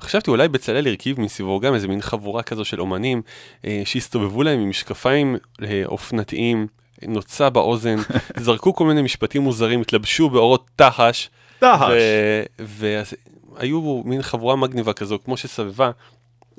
חשבתי 0.00 0.30
אולי 0.30 0.48
בצלאל 0.48 0.86
הרכיב 0.86 1.20
מסביבו 1.20 1.60
גם 1.60 1.74
איזה 1.74 1.88
מין 1.88 2.00
חבורה 2.00 2.42
כזו 2.42 2.64
של 2.64 2.80
אומנים, 2.80 3.22
אה, 3.64 3.82
שהסתובבו 3.84 4.42
להם 4.42 4.60
עם 4.60 4.70
משקפיים 4.70 5.36
אה, 5.62 5.82
אופנתיים, 5.86 6.66
נוצה 7.02 7.50
באוזן, 7.50 7.96
זרקו 8.36 8.74
כל 8.74 8.84
מיני 8.84 9.02
משפטים 9.02 9.42
מוזרים, 9.42 9.80
התלבשו 9.80 10.30
באורות 10.30 10.66
תחש. 10.76 11.30
תחש. 11.58 11.90
והיו 12.58 14.02
מין 14.04 14.22
חבורה 14.22 14.56
מגניבה 14.56 14.92
כזו, 14.92 15.18
כמו 15.24 15.36
שסבבה 15.36 15.90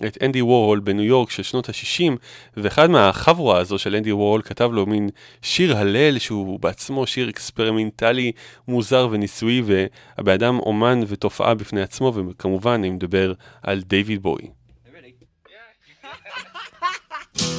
את 0.07 0.17
אנדי 0.23 0.41
וורהול 0.41 0.79
בניו 0.79 1.03
יורק 1.03 1.29
של 1.29 1.43
שנות 1.43 1.69
ה-60, 1.69 2.11
ואחד 2.57 2.89
מהחבורה 2.89 3.59
הזו 3.59 3.79
של 3.79 3.95
אנדי 3.95 4.11
וורהול 4.11 4.41
כתב 4.41 4.69
לו 4.73 4.85
מין 4.85 5.09
שיר 5.41 5.77
הלל 5.77 6.19
שהוא 6.19 6.59
בעצמו 6.59 7.07
שיר 7.07 7.29
אקספרימנטלי 7.29 8.31
מוזר 8.67 9.07
וניסויי, 9.11 9.61
והבן 9.61 10.33
אדם 10.33 10.59
אומן 10.59 10.99
ותופעה 11.07 11.53
בפני 11.53 11.81
עצמו, 11.81 12.13
וכמובן 12.15 12.71
אני 12.71 12.89
מדבר 12.89 13.33
על 13.63 13.81
דיוויד 13.81 14.21
בוי. 14.21 14.41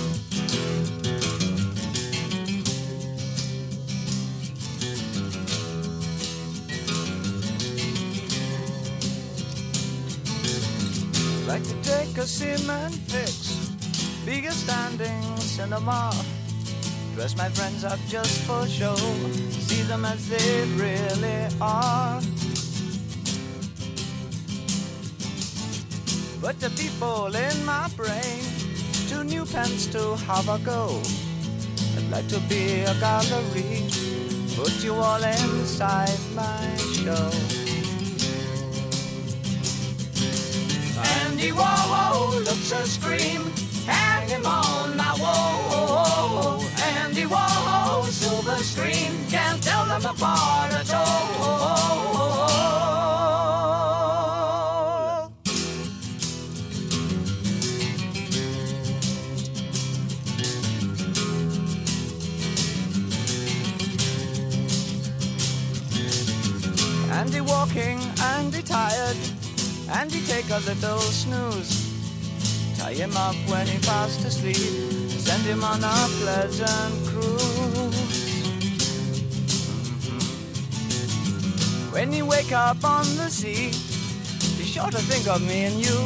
Like 11.50 11.64
to 11.64 11.82
take 11.82 12.16
a 12.16 12.28
cement 12.28 12.94
fix, 13.10 13.58
be 14.24 14.46
a 14.46 14.52
standing 14.52 15.36
cinema. 15.38 16.14
Dress 17.16 17.36
my 17.36 17.48
friends 17.48 17.82
up 17.82 17.98
just 18.06 18.42
for 18.42 18.68
show, 18.68 18.94
see 19.50 19.82
them 19.82 20.04
as 20.04 20.28
they 20.28 20.64
really 20.76 21.48
are. 21.60 22.20
But 26.40 26.60
the 26.60 26.70
people 26.78 27.34
in 27.34 27.64
my 27.64 27.88
brain, 27.96 28.42
two 29.08 29.24
new 29.24 29.44
pence 29.44 29.86
to 29.86 30.14
have 30.30 30.48
a 30.48 30.58
go. 30.60 31.02
I'd 31.96 32.10
like 32.12 32.28
to 32.28 32.38
be 32.48 32.82
a 32.82 32.94
gallery, 33.00 33.90
put 34.54 34.84
you 34.84 34.94
all 34.94 35.24
inside 35.24 36.16
my 36.32 36.76
show. 36.94 37.60
Andy 41.40 41.53
Warhol 41.53 42.35
looks 42.44 42.70
a 42.70 42.87
scream, 42.87 43.50
hang 43.87 44.29
him 44.29 44.44
on 44.44 44.94
my 44.94 45.16
wall. 45.18 46.62
Andy 46.98 47.22
Warhol, 47.22 48.05
silver 48.05 48.57
screen, 48.57 49.26
can't 49.31 49.62
tell 49.62 49.87
them 49.87 50.05
apart 50.05 50.74
at 50.74 50.92
all. 50.92 51.81
Andy 67.11 67.40
walking, 67.40 67.98
Andy 68.20 68.61
tired, 68.61 69.16
Andy 69.92 70.20
take 70.26 70.48
a 70.50 70.61
little 70.61 71.00
snooze. 71.00 71.90
Tie 72.79 72.94
him 72.94 73.16
up 73.16 73.35
when 73.48 73.66
he 73.66 73.79
fast 73.79 74.24
asleep, 74.24 74.57
send 74.57 75.42
him 75.42 75.62
on 75.64 75.83
a 75.83 76.09
pleasant 76.20 76.94
cruise. 77.09 78.20
When 81.92 82.12
you 82.12 82.24
wake 82.24 82.53
up 82.53 82.85
on 82.85 83.05
the 83.16 83.29
sea, 83.29 83.70
be 84.57 84.64
sure 84.64 84.90
to 84.90 84.98
think 84.98 85.26
of 85.26 85.42
me 85.42 85.64
and 85.64 85.74
you. 85.74 85.98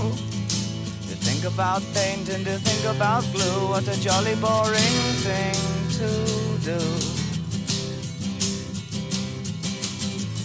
To 1.09 1.15
think 1.21 1.45
about 1.45 1.83
paint 1.93 2.29
and 2.31 2.45
to 2.47 2.59
think 2.59 2.97
about 2.97 3.23
glue, 3.33 3.69
what 3.69 3.87
a 3.87 4.01
jolly 4.01 4.35
boring 4.37 4.97
thing 5.23 5.55
to 6.01 6.09
do. 6.65 6.81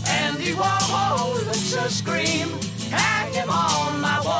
Andy 0.08 0.54
Warhol 0.54 1.47
a 1.49 1.89
scream, 1.89 2.49
hang 2.91 3.34
him 3.34 3.49
on 3.49 4.02
my 4.02 4.21
wall. 4.25 4.38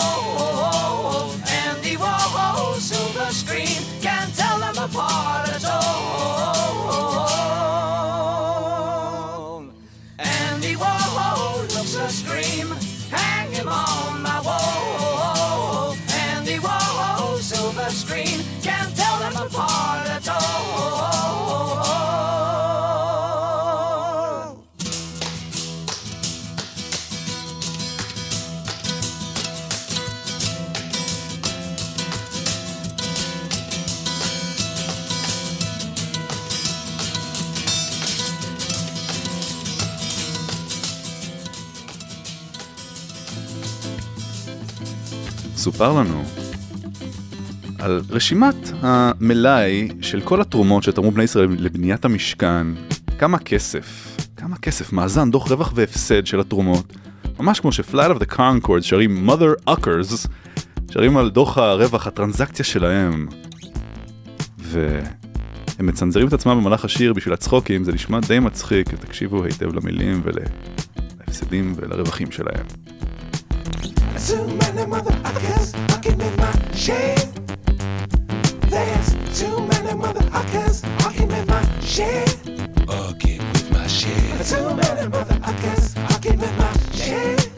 סופר 45.72 45.94
לנו 45.94 46.24
על 47.80 48.02
רשימת 48.10 48.56
המלאי 48.82 49.90
של 50.02 50.22
כל 50.22 50.42
התרומות 50.42 50.84
שתרמו 50.84 51.12
בני 51.12 51.24
ישראל 51.24 51.48
לבניית 51.60 52.06
המשכן, 52.06 52.68
כמה 53.20 53.40
כסף, 53.40 54.18
כמה 54.38 54.58
כסף, 54.58 54.94
מאזן, 54.94 55.32
דוח 55.32 55.52
רווח 55.52 55.72
והפסד 55.76 56.26
של 56.26 56.40
התרומות, 56.40 56.94
ממש 57.40 57.60
כמו 57.60 57.72
ש 57.72 57.81
Flight 57.81 58.10
of 58.10 58.20
the 58.20 58.26
Conchords 58.26 58.82
שרים 58.82 59.30
mother 59.30 59.70
uckers, 59.70 60.28
שרים 60.92 61.18
על 61.18 61.30
דוח 61.30 61.58
הרווח, 61.58 62.08
הטרנזקציה 62.08 62.66
שלהם. 62.66 63.28
הם 65.80 65.86
מצנזרים 65.86 66.28
את 66.28 66.34
עצמם 66.34 66.58
במהלך 66.58 66.86
השיר 66.86 67.14
בשביל 67.14 67.34
הצחוקים, 67.34 67.84
זה 67.84 67.92
נשמע 67.92 68.20
די 68.28 68.40
מצחיק, 68.40 68.90
תקשיבו 68.90 69.44
היטב 69.44 69.76
למילים 69.76 70.22
ולהפסדים 70.24 71.74
ולרווחים 71.78 72.32
שלהם. 72.32 72.89
Too 74.28 74.46
many 74.46 74.84
motherfuckers 74.86 75.74
fucking 75.90 76.20
in 76.20 76.36
my 76.36 76.52
shit. 76.76 77.26
There's 78.70 79.40
too 79.40 79.60
many 79.66 79.94
motherfuckers 79.98 80.82
fucking 81.02 81.32
in 81.32 81.48
my 81.48 81.80
shit. 81.80 82.30
Fucking 82.86 83.40
with 83.54 83.72
my 83.72 83.88
shit. 83.88 84.46
Too 84.46 84.76
many 84.76 85.08
motherfuckers 85.10 85.96
fucking 86.10 86.38
with 86.38 86.58
my 86.58 86.74
shit. 86.94 87.50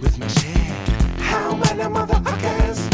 With 0.00 0.18
my 0.18 0.28
shit. 0.28 0.88
How 1.18 1.54
many 1.56 1.82
motherfuckers? 1.82 2.89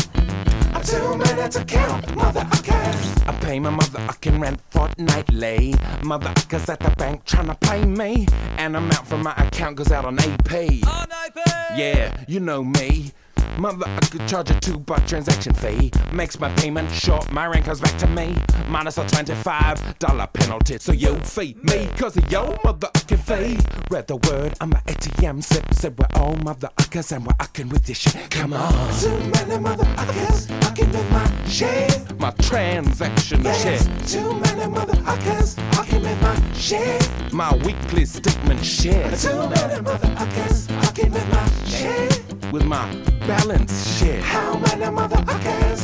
Too 0.86 1.16
many 1.16 1.48
to 1.48 1.64
count, 1.64 2.14
Mother, 2.14 2.46
I 2.48 2.56
can't. 2.58 3.28
I 3.28 3.32
pay 3.40 3.58
my 3.58 3.70
mother, 3.70 3.98
I 4.08 4.12
can 4.20 4.40
rent 4.40 4.60
fortnightly. 4.70 5.72
Motherfuckers 6.02 6.68
at 6.68 6.78
the 6.78 6.90
bank 6.96 7.24
tryna 7.24 7.58
pay 7.58 7.84
me. 7.84 8.28
And 8.56 8.76
amount 8.76 9.04
from 9.08 9.24
my 9.24 9.34
account 9.36 9.76
goes 9.78 9.90
out 9.90 10.04
on 10.04 10.16
AP. 10.20 10.52
On 10.86 11.08
AP! 11.10 11.76
Yeah, 11.76 12.24
you 12.28 12.38
know 12.38 12.62
me. 12.62 13.10
Mother, 13.58 13.86
I 13.88 14.00
could 14.06 14.28
charge 14.28 14.50
a 14.50 14.60
two 14.60 14.78
buck 14.78 15.06
transaction 15.06 15.54
fee. 15.54 15.90
Makes 16.12 16.38
my 16.38 16.52
payment 16.56 16.90
short, 16.92 17.30
my 17.32 17.46
rent 17.46 17.64
comes 17.64 17.80
back 17.80 17.96
to 17.98 18.06
me. 18.06 18.36
Minus 18.68 18.98
a 18.98 19.04
$25 19.04 20.32
penalty. 20.34 20.78
So 20.78 20.92
you 20.92 21.16
feed 21.20 21.64
me, 21.64 21.88
cause 21.96 22.16
of 22.18 22.30
your 22.30 22.48
motherfucking 22.64 23.18
fee. 23.18 23.58
Read 23.90 24.06
the 24.08 24.16
word, 24.16 24.54
I'm 24.60 24.72
a 24.72 24.76
ATM 24.86 25.42
sip. 25.42 25.72
Said 25.72 25.98
we're 25.98 26.20
all 26.20 26.34
motherfuckers 26.36 27.12
and 27.12 27.26
we're 27.26 27.32
fucking 27.38 27.70
with 27.70 27.86
this 27.86 27.98
shit. 27.98 28.30
Come 28.30 28.52
on. 28.52 28.72
Too 29.00 29.18
many 29.18 29.62
motherfuckers 29.62 30.48
fucking 30.62 30.90
with 30.92 31.10
my 31.10 31.46
shit. 31.46 32.20
My 32.20 32.30
transaction 32.42 33.42
shit. 33.42 33.80
Too 34.06 34.38
many 34.38 34.70
motherfuckers 34.70 35.58
fucking 35.74 36.02
with 36.02 36.20
my 36.20 36.52
shit. 36.52 37.32
My 37.32 37.54
weekly 37.64 38.04
statement 38.04 38.62
shit. 38.62 39.18
Too 39.18 39.48
many 39.48 39.82
motherfuckers 39.82 40.70
fucking 40.82 41.12
with 41.12 41.28
my 41.30 41.48
shit. 41.66 42.25
With 42.56 42.64
my 42.64 42.90
balance 43.26 43.98
shit. 43.98 44.22
How 44.22 44.56
many 44.56 44.84
motherfuckers? 44.84 45.82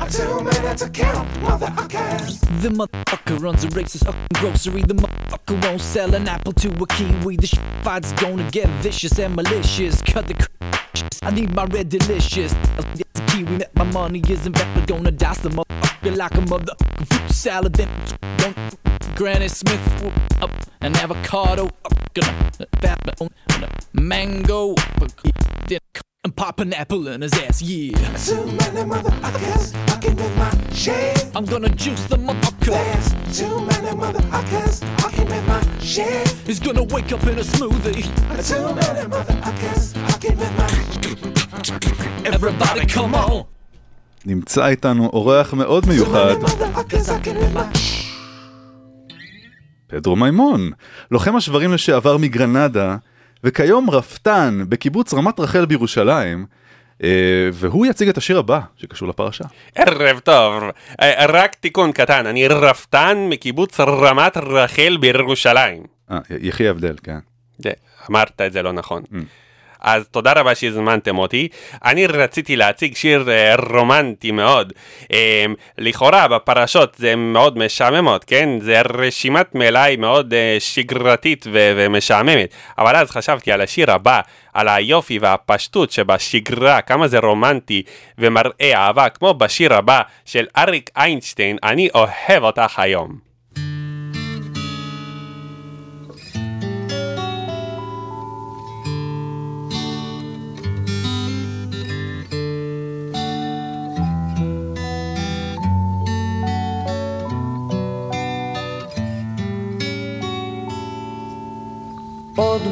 I'm 0.00 0.08
too 0.08 0.42
many 0.42 0.76
to 0.78 0.88
count, 0.90 1.28
motherfuckers. 1.34 2.40
The 2.60 2.70
motherfucker 2.70 3.40
runs 3.40 3.62
a 3.62 3.68
racist 3.68 4.04
fucking 4.04 4.26
grocery. 4.34 4.82
The 4.82 4.94
motherfucker 4.94 5.62
won't 5.64 5.80
sell 5.80 6.12
an 6.16 6.26
apple 6.26 6.54
to 6.54 6.70
a 6.70 6.86
kiwi. 6.88 7.36
The 7.36 7.46
shit 7.46 7.60
fight's 7.84 8.10
gonna 8.14 8.50
get 8.50 8.68
vicious 8.82 9.16
and 9.20 9.36
malicious. 9.36 10.02
Cut 10.02 10.26
the 10.26 10.34
cr- 10.34 10.48
I 11.22 11.30
need 11.30 11.54
my 11.54 11.66
red 11.66 11.88
delicious. 11.88 12.52
It's 12.78 13.20
a 13.20 13.26
kiwi 13.26 13.58
that 13.58 13.72
my 13.76 13.84
money 13.84 14.20
isn't 14.28 14.54
back. 14.54 14.74
We're 14.74 14.86
gonna 14.86 15.12
dice 15.12 15.38
the 15.38 15.50
motherfucker 15.50 16.16
like 16.16 16.34
a 16.34 16.40
motherfucking 16.40 17.06
fruit 17.06 17.30
salad. 17.30 17.74
Then 17.74 17.88
don't 18.38 18.56
Granny 19.15 19.47
Smith 19.47 20.01
whoop 20.01 20.13
up 20.41 20.51
an 20.81 20.95
avocado. 20.95 21.65
Up, 21.85 22.13
gonna 22.13 22.51
fat 22.81 22.99
mango. 23.93 24.75
Then 25.67 25.79
and 26.23 26.35
pop 26.35 26.59
an 26.59 26.71
apple 26.73 27.07
in 27.07 27.21
his 27.21 27.33
ass. 27.33 27.61
Yeah. 27.61 27.97
Too 28.17 28.45
many 28.45 28.83
motherfuckers 28.91 29.73
fucking 29.89 30.15
with 30.15 30.37
my 30.37 30.51
shit. 30.73 31.25
I'm 31.35 31.45
gonna 31.45 31.69
juice 31.69 32.03
the 32.05 32.17
motherfucker. 32.17 32.77
There's 32.77 33.39
too 33.39 33.59
many 33.69 33.91
motherfuckers 34.01 34.75
fucking 35.01 35.25
with 35.25 35.47
my 35.47 35.61
shit. 35.79 36.27
He's 36.45 36.59
gonna 36.59 36.83
wake 36.83 37.11
up 37.11 37.23
in 37.23 37.39
a 37.39 37.45
smoothie. 37.53 38.03
Too 38.51 38.75
many 38.81 39.03
motherfuckers 39.13 39.83
fucking 40.07 40.37
with 40.37 40.53
my 40.57 40.67
Everybody 42.25 42.85
come 42.85 43.15
on. 43.15 43.43
נמצא 44.25 44.67
איתנו 44.67 45.09
אורח 45.13 45.53
מאוד 45.53 45.87
מיוחד, 45.87 46.35
פדרו 49.86 50.16
מימון, 50.16 50.70
לוחם 51.10 51.36
השברים 51.36 51.72
לשעבר 51.72 52.16
מגרנדה, 52.16 52.96
וכיום 53.44 53.90
רפתן 53.90 54.62
בקיבוץ 54.68 55.14
רמת 55.14 55.40
רחל 55.40 55.66
בירושלים, 55.66 56.46
אה, 57.02 57.48
והוא 57.52 57.86
יציג 57.86 58.08
את 58.08 58.18
השיר 58.18 58.38
הבא 58.38 58.60
שקשור 58.76 59.08
לפרשה. 59.08 59.44
ערב 59.74 60.18
טוב, 60.18 60.62
אה, 61.00 61.26
רק 61.28 61.54
תיקון 61.54 61.92
קטן, 61.92 62.26
אני 62.26 62.48
רפתן 62.48 63.26
מקיבוץ 63.30 63.80
רמת 63.80 64.36
רחל 64.36 64.96
בירושלים. 65.00 65.82
אה, 66.10 66.18
יחי 66.40 66.66
ההבדל, 66.66 66.96
כן. 67.02 67.18
אמרת 68.10 68.40
את 68.40 68.52
זה 68.52 68.62
לא 68.62 68.72
נכון. 68.72 69.02
אז 69.86 70.08
תודה 70.10 70.32
רבה 70.36 70.54
שהזמנתם 70.54 71.18
אותי. 71.18 71.48
אני 71.84 72.06
רציתי 72.06 72.56
להציג 72.56 72.96
שיר 72.96 73.30
אה, 73.30 73.54
רומנטי 73.56 74.30
מאוד. 74.30 74.72
אה, 75.12 75.44
לכאורה 75.78 76.28
בפרשות 76.28 76.94
זה 76.98 77.16
מאוד 77.16 77.58
משעממות, 77.58 78.24
כן? 78.24 78.48
זה 78.60 78.80
רשימת 78.80 79.54
מלאי 79.54 79.96
מאוד 79.96 80.34
אה, 80.34 80.56
שגרתית 80.58 81.46
ו- 81.52 81.72
ומשעממת. 81.76 82.54
אבל 82.78 82.96
אז 82.96 83.10
חשבתי 83.10 83.52
על 83.52 83.60
השיר 83.60 83.90
הבא, 83.90 84.20
על 84.54 84.68
היופי 84.68 85.18
והפשטות 85.18 85.90
שבשגרה, 85.90 86.80
כמה 86.80 87.08
זה 87.08 87.18
רומנטי 87.18 87.82
ומראה 88.18 88.72
אהבה, 88.74 89.08
כמו 89.08 89.34
בשיר 89.34 89.74
הבא 89.74 90.00
של 90.24 90.46
אריק 90.56 90.90
איינשטיין, 90.96 91.58
אני 91.62 91.88
אוהב 91.94 92.42
אותך 92.42 92.78
היום. 92.78 93.26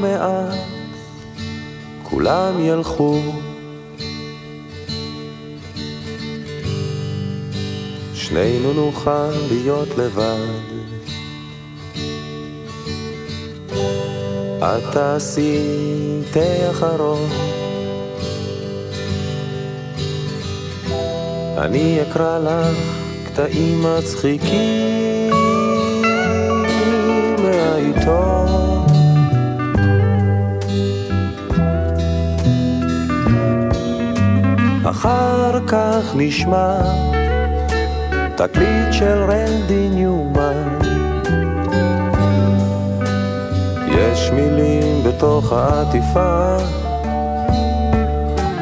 מעט 0.00 0.74
כולם 2.02 2.60
ילכו. 2.60 3.20
שנינו 8.14 8.72
נוכל 8.72 9.30
להיות 9.50 9.88
לבד. 9.98 10.84
את 14.58 14.82
תעשי 14.92 15.58
תה 16.32 16.70
אחרון. 16.70 17.28
אני 21.58 22.02
אקרא 22.02 22.38
לך 22.38 22.78
קטעים 23.26 23.82
מצחיקים 23.82 25.30
מהעיתון 27.38 28.43
אחר 34.94 35.60
כך 35.66 36.14
נשמע 36.14 36.78
תקליט 38.36 38.92
של 38.92 39.24
רנדי 39.28 39.88
ניומן. 39.90 40.78
יש 43.88 44.30
מילים 44.30 45.02
בתוך 45.04 45.52
העטיפה 45.52 46.56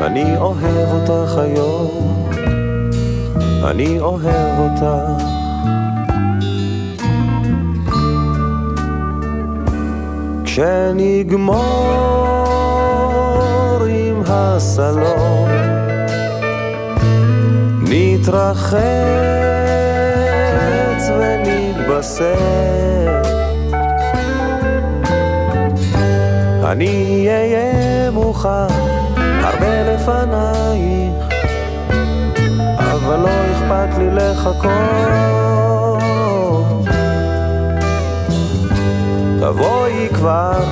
אני 0.00 0.36
אוהב 0.36 0.88
אותך 0.92 1.38
היום 1.38 2.24
אני 3.64 4.00
אוהב 4.00 4.58
אותך. 4.58 5.22
כשנגמור 10.44 11.62
עם 13.88 14.22
הסלון 14.26 15.81
נתרחץ 18.22 18.72
ונתבשר 21.18 22.34
אני 26.64 27.26
אהיה 27.28 28.10
מוכן 28.10 28.48
הרבה 29.18 29.92
לפנייך 29.92 31.14
אבל 32.78 33.16
לא 33.16 33.28
אכפת 33.28 33.98
לי 33.98 34.10
לחכות. 34.10 34.72
תבואי 39.40 40.08
כבר 40.14 40.64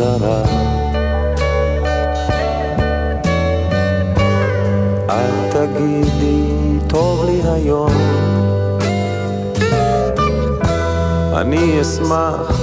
חזרה. 0.00 0.42
את 5.06 5.56
תגידי, 5.56 6.78
טוב 6.88 7.24
לי 7.24 7.40
היום. 7.44 7.90
אני 11.36 11.80
אשמח 11.80 12.60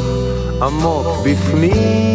עמוק 0.61 1.07
בפנים, 1.23 2.06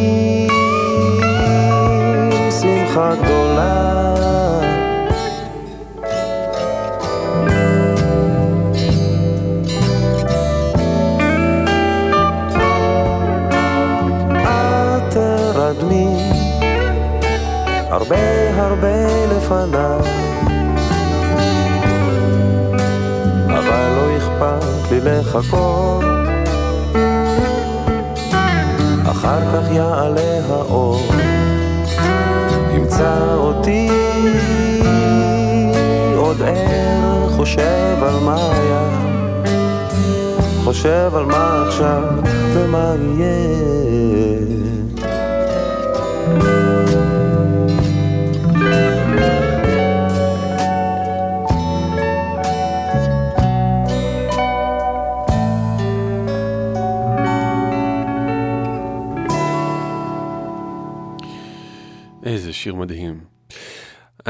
שיר 62.62 62.74
מדהים. 62.74 63.31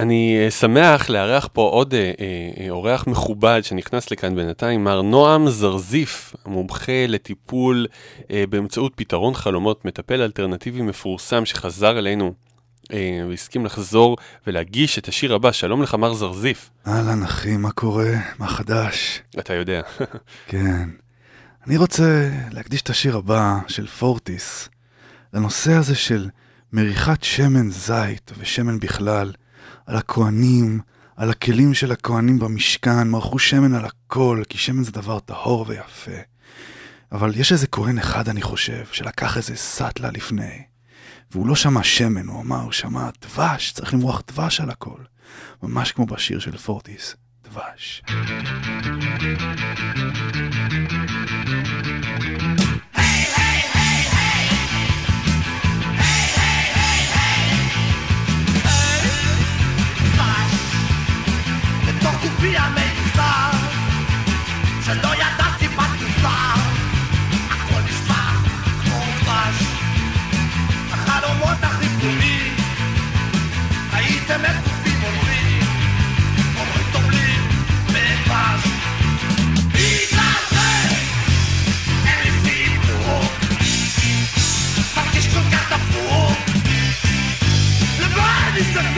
אני 0.03 0.38
אה, 0.44 0.50
שמח 0.50 1.11
לארח 1.11 1.48
פה 1.53 1.62
עוד 1.62 1.94
אה, 1.94 2.12
אה, 2.20 2.64
אה, 2.64 2.70
אורח 2.70 3.07
מכובד 3.07 3.61
שנכנס 3.64 4.11
לכאן 4.11 4.36
בינתיים, 4.36 4.84
מר 4.84 5.03
נועם 5.03 5.50
זרזיף, 5.50 6.34
מומחה 6.46 7.07
לטיפול 7.09 7.86
אה, 8.30 8.44
באמצעות 8.50 8.92
פתרון 8.96 9.34
חלומות, 9.34 9.84
מטפל 9.84 10.20
אלטרנטיבי 10.22 10.82
מפורסם 10.82 11.44
שחזר 11.44 11.98
אלינו 11.98 12.32
אה, 12.92 13.24
והסכים 13.28 13.64
לחזור 13.64 14.16
ולהגיש 14.46 14.98
את 14.98 15.09
השיר 15.09 15.34
הבא. 15.34 15.53
שלום 15.53 15.82
לך, 15.82 15.94
מר 15.94 16.14
זרזיף. 16.14 16.70
אהלן 16.86 17.22
אחי, 17.22 17.57
מה 17.57 17.70
קורה? 17.70 18.12
מה 18.38 18.46
חדש? 18.46 19.22
אתה 19.38 19.55
יודע. 19.55 19.80
כן. 20.48 20.88
אני 21.66 21.76
רוצה 21.76 22.30
להקדיש 22.53 22.82
את 22.82 22.90
השיר 22.90 23.16
הבא 23.16 23.59
של 23.68 23.86
פורטיס 23.86 24.68
לנושא 25.32 25.72
הזה 25.72 25.94
של 25.94 26.28
מריחת 26.72 27.22
שמן 27.22 27.70
זית 27.70 28.32
ושמן 28.38 28.80
בכלל, 28.80 29.32
על 29.87 29.97
הכהנים, 29.97 30.80
על 31.16 31.30
הכלים 31.30 31.74
של 31.74 31.93
הכהנים 31.93 32.39
במשכן, 32.39 33.09
מרחו 33.09 33.39
שמן 33.39 33.74
על 33.74 33.85
הכל, 33.85 34.43
כי 34.49 34.59
שמן 34.59 34.85
זה 34.85 34.93
דבר 34.93 35.20
טהור 35.20 35.64
ויפה. 35.68 36.20
אבל 37.12 37.33
יש 37.37 37.53
איזה 37.53 37.66
כהן 37.66 37.99
אחד, 37.99 38.28
אני 38.28 38.43
חושב, 38.43 38.85
שלקח 38.93 39.37
איזה 39.37 39.57
סאטלה 39.57 40.11
לפני, 40.11 40.62
והוא 41.33 41.47
לא 41.47 41.57
שמע 41.57 41.83
שמן, 41.83 42.26
הוא 42.26 42.41
אמר, 42.41 42.61
הוא 42.61 42.72
שמע 42.72 43.11
דבש, 43.22 43.72
צריך 43.72 43.95
למרוח 43.95 44.22
דבש 44.26 44.61
על 44.61 44.70
הכל. 44.70 45.01
ממש 45.62 45.93
כמו 45.93 46.07
בשיר 46.07 46.39
של 46.39 46.57
פורטיס, 46.57 47.16
דבש. 47.45 48.03
למה 88.70 88.80
אני 88.80 88.91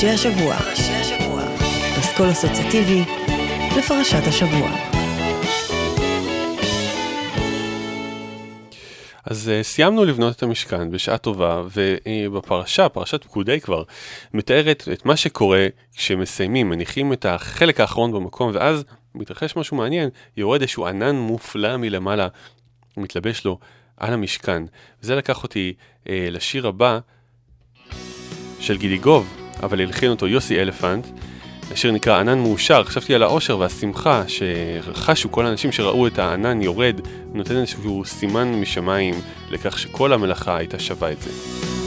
פרשי 0.00 0.10
השבוע. 0.10 0.56
אסכול 2.00 2.30
אסוציאטיבי 2.30 3.04
לפרשת 3.78 4.26
השבוע. 4.28 4.70
אז 9.24 9.50
uh, 9.50 9.62
סיימנו 9.62 10.04
לבנות 10.04 10.36
את 10.36 10.42
המשכן 10.42 10.90
בשעה 10.90 11.18
טובה, 11.18 11.62
ובפרשה, 11.74 12.82
אה, 12.82 12.88
פרשת 12.88 13.24
פקודי 13.24 13.60
כבר, 13.60 13.82
מתארת 14.34 14.88
את 14.92 15.06
מה 15.06 15.16
שקורה 15.16 15.66
כשמסיימים, 15.96 16.68
מניחים 16.68 17.12
את 17.12 17.24
החלק 17.24 17.80
האחרון 17.80 18.12
במקום, 18.12 18.50
ואז 18.54 18.84
מתרחש 19.14 19.56
משהו 19.56 19.76
מעניין, 19.76 20.08
יורד 20.36 20.60
איזשהו 20.60 20.86
ענן 20.86 21.16
מופלא 21.16 21.76
מלמעלה, 21.76 22.28
מתלבש 22.96 23.44
לו 23.44 23.58
על 23.96 24.12
המשכן. 24.12 24.62
וזה 25.02 25.16
לקח 25.16 25.42
אותי 25.42 25.74
אה, 26.08 26.28
לשיר 26.30 26.66
הבא 26.66 26.98
של 28.60 28.76
גידיגוב, 28.76 29.37
אבל 29.62 29.80
הלחין 29.80 30.10
אותו 30.10 30.26
יוסי 30.26 30.60
אלפנט. 30.60 31.06
השיר 31.72 31.92
נקרא 31.92 32.20
ענן 32.20 32.38
מאושר, 32.38 32.84
חשבתי 32.84 33.14
על 33.14 33.22
האושר 33.22 33.58
והשמחה 33.58 34.22
שחשו 34.28 35.32
כל 35.32 35.46
האנשים 35.46 35.72
שראו 35.72 36.06
את 36.06 36.18
הענן 36.18 36.62
יורד, 36.62 37.00
נותן 37.32 37.56
איזשהו 37.56 38.04
סימן 38.04 38.48
משמיים 38.60 39.14
לכך 39.50 39.78
שכל 39.78 40.12
המלאכה 40.12 40.56
הייתה 40.56 40.78
שווה 40.78 41.12
את 41.12 41.22
זה. 41.22 41.77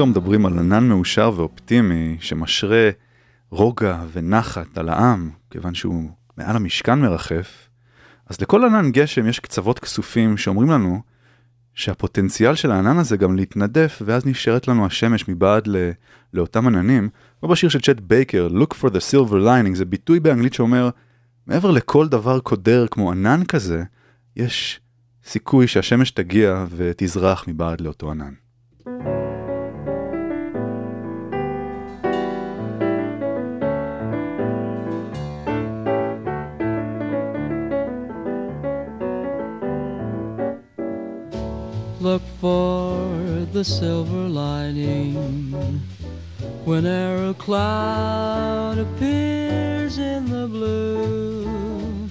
כבר 0.00 0.04
מדברים 0.04 0.46
על 0.46 0.58
ענן 0.58 0.88
מאושר 0.88 1.32
ואופטימי 1.36 2.16
שמשרה 2.20 2.90
רוגע 3.50 3.98
ונחת 4.12 4.78
על 4.78 4.88
העם, 4.88 5.30
כיוון 5.50 5.74
שהוא 5.74 6.10
מעל 6.36 6.56
המשכן 6.56 7.00
מרחף, 7.00 7.68
אז 8.26 8.40
לכל 8.40 8.64
ענן 8.64 8.90
גשם 8.90 9.26
יש 9.26 9.38
קצוות 9.38 9.78
כסופים 9.78 10.36
שאומרים 10.36 10.70
לנו 10.70 11.00
שהפוטנציאל 11.74 12.54
של 12.54 12.70
הענן 12.70 12.98
הזה 12.98 13.16
גם 13.16 13.36
להתנדף, 13.36 14.02
ואז 14.04 14.26
נשארת 14.26 14.68
לנו 14.68 14.86
השמש 14.86 15.28
מבעד 15.28 15.66
ל... 15.66 15.90
לאותם 16.34 16.66
עננים, 16.66 17.08
כמו 17.40 17.48
בשיר 17.48 17.68
של 17.68 17.80
צ'ט 17.80 18.00
בייקר, 18.00 18.48
Look 18.52 18.74
for 18.74 18.88
the 18.88 19.00
silver 19.12 19.44
lining, 19.44 19.74
זה 19.74 19.84
ביטוי 19.84 20.20
באנגלית 20.20 20.54
שאומר, 20.54 20.90
מעבר 21.46 21.70
לכל 21.70 22.08
דבר 22.08 22.40
קודר 22.40 22.86
כמו 22.90 23.10
ענן 23.10 23.44
כזה, 23.44 23.82
יש 24.36 24.80
סיכוי 25.24 25.66
שהשמש 25.66 26.10
תגיע 26.10 26.64
ותזרח 26.76 27.44
מבעד 27.48 27.80
לאותו 27.80 28.10
ענן. 28.10 28.32
thank 28.86 29.06
you 29.06 29.19
Look 42.00 42.22
for 42.40 42.96
the 43.52 43.62
silver 43.62 44.26
lining 44.26 45.52
whenever 46.64 47.28
a 47.28 47.34
cloud 47.34 48.78
appears 48.78 49.98
in 49.98 50.30
the 50.30 50.46
blue. 50.46 52.08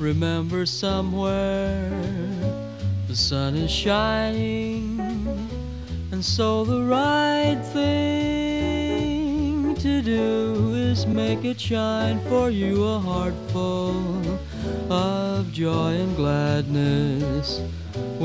Remember 0.00 0.66
somewhere 0.66 1.92
the 3.06 3.14
sun 3.14 3.54
is 3.54 3.70
shining, 3.70 4.98
and 6.10 6.24
so 6.24 6.64
the 6.64 6.82
right 6.82 7.62
thing 7.72 9.76
to 9.76 10.02
do 10.02 10.74
is 10.74 11.06
make 11.06 11.44
it 11.44 11.60
shine 11.60 12.18
for 12.28 12.50
you 12.50 12.82
a 12.82 12.98
heart 12.98 13.34
full 13.52 14.40
of 14.90 15.52
joy 15.52 15.92
and 15.92 16.16
gladness 16.16 17.60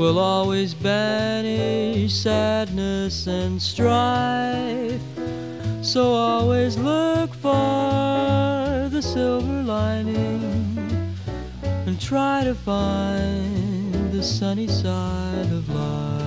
will 0.00 0.18
always 0.18 0.72
banish 0.72 2.14
sadness 2.14 3.26
and 3.26 3.60
strife. 3.60 4.98
So 5.82 6.14
always 6.14 6.78
look 6.78 7.34
for 7.34 8.88
the 8.90 9.02
silver 9.02 9.62
lining 9.62 11.14
and 11.62 12.00
try 12.00 12.44
to 12.44 12.54
find 12.54 14.10
the 14.10 14.22
sunny 14.22 14.68
side 14.68 15.52
of 15.52 15.68
life. 15.68 16.19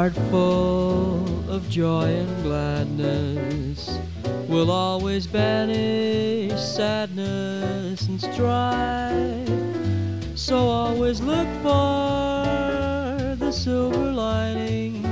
Heart 0.00 0.14
full 0.30 1.50
of 1.50 1.68
joy 1.68 2.04
and 2.04 2.42
gladness 2.42 3.98
will 4.48 4.70
always 4.70 5.26
banish 5.26 6.58
sadness 6.58 8.08
and 8.08 8.18
strife. 8.18 10.38
So 10.38 10.56
always 10.56 11.20
look 11.20 11.46
for 11.56 13.36
the 13.44 13.52
silver 13.52 14.10
lining 14.10 15.04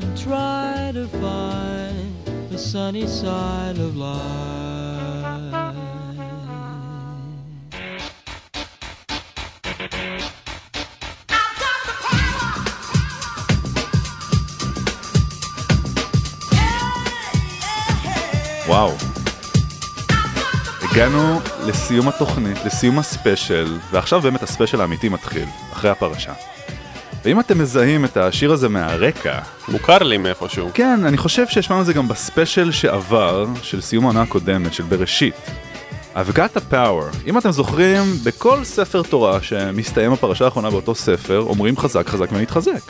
and 0.00 0.18
try 0.18 0.90
to 0.92 1.06
find 1.06 2.12
the 2.50 2.58
sunny 2.58 3.06
side 3.06 3.78
of 3.78 3.96
life. 3.96 4.65
הגענו 20.96 21.40
לסיום 21.66 22.08
התוכנית, 22.08 22.64
לסיום 22.64 22.98
הספיישל, 22.98 23.78
ועכשיו 23.90 24.20
באמת 24.20 24.42
הספיישל 24.42 24.80
האמיתי 24.80 25.08
מתחיל, 25.08 25.44
אחרי 25.72 25.90
הפרשה. 25.90 26.32
ואם 27.24 27.40
אתם 27.40 27.58
מזהים 27.58 28.04
את 28.04 28.16
השיר 28.16 28.52
הזה 28.52 28.68
מהרקע... 28.68 29.38
מוכר 29.68 29.98
לי 29.98 30.18
מאיפשהו. 30.18 30.70
כן, 30.74 31.00
אני 31.04 31.16
חושב 31.16 31.46
שהשמענו 31.48 31.80
את 31.80 31.86
זה 31.86 31.92
גם 31.92 32.08
בספיישל 32.08 32.72
שעבר, 32.72 33.46
של 33.62 33.80
סיום 33.80 34.04
העונה 34.04 34.22
הקודמת, 34.22 34.74
של 34.74 34.82
בראשית. 34.82 35.34
I've 36.14 36.36
got 36.36 36.56
the 36.56 36.72
power. 36.72 37.16
אם 37.26 37.38
אתם 37.38 37.50
זוכרים, 37.50 38.02
בכל 38.24 38.64
ספר 38.64 39.02
תורה 39.02 39.42
שמסתיים 39.42 40.12
הפרשה 40.12 40.44
האחרונה 40.44 40.70
באותו 40.70 40.94
ספר, 40.94 41.38
אומרים 41.40 41.76
חזק 41.76 42.08
חזק 42.08 42.28
ונתחזק. 42.32 42.82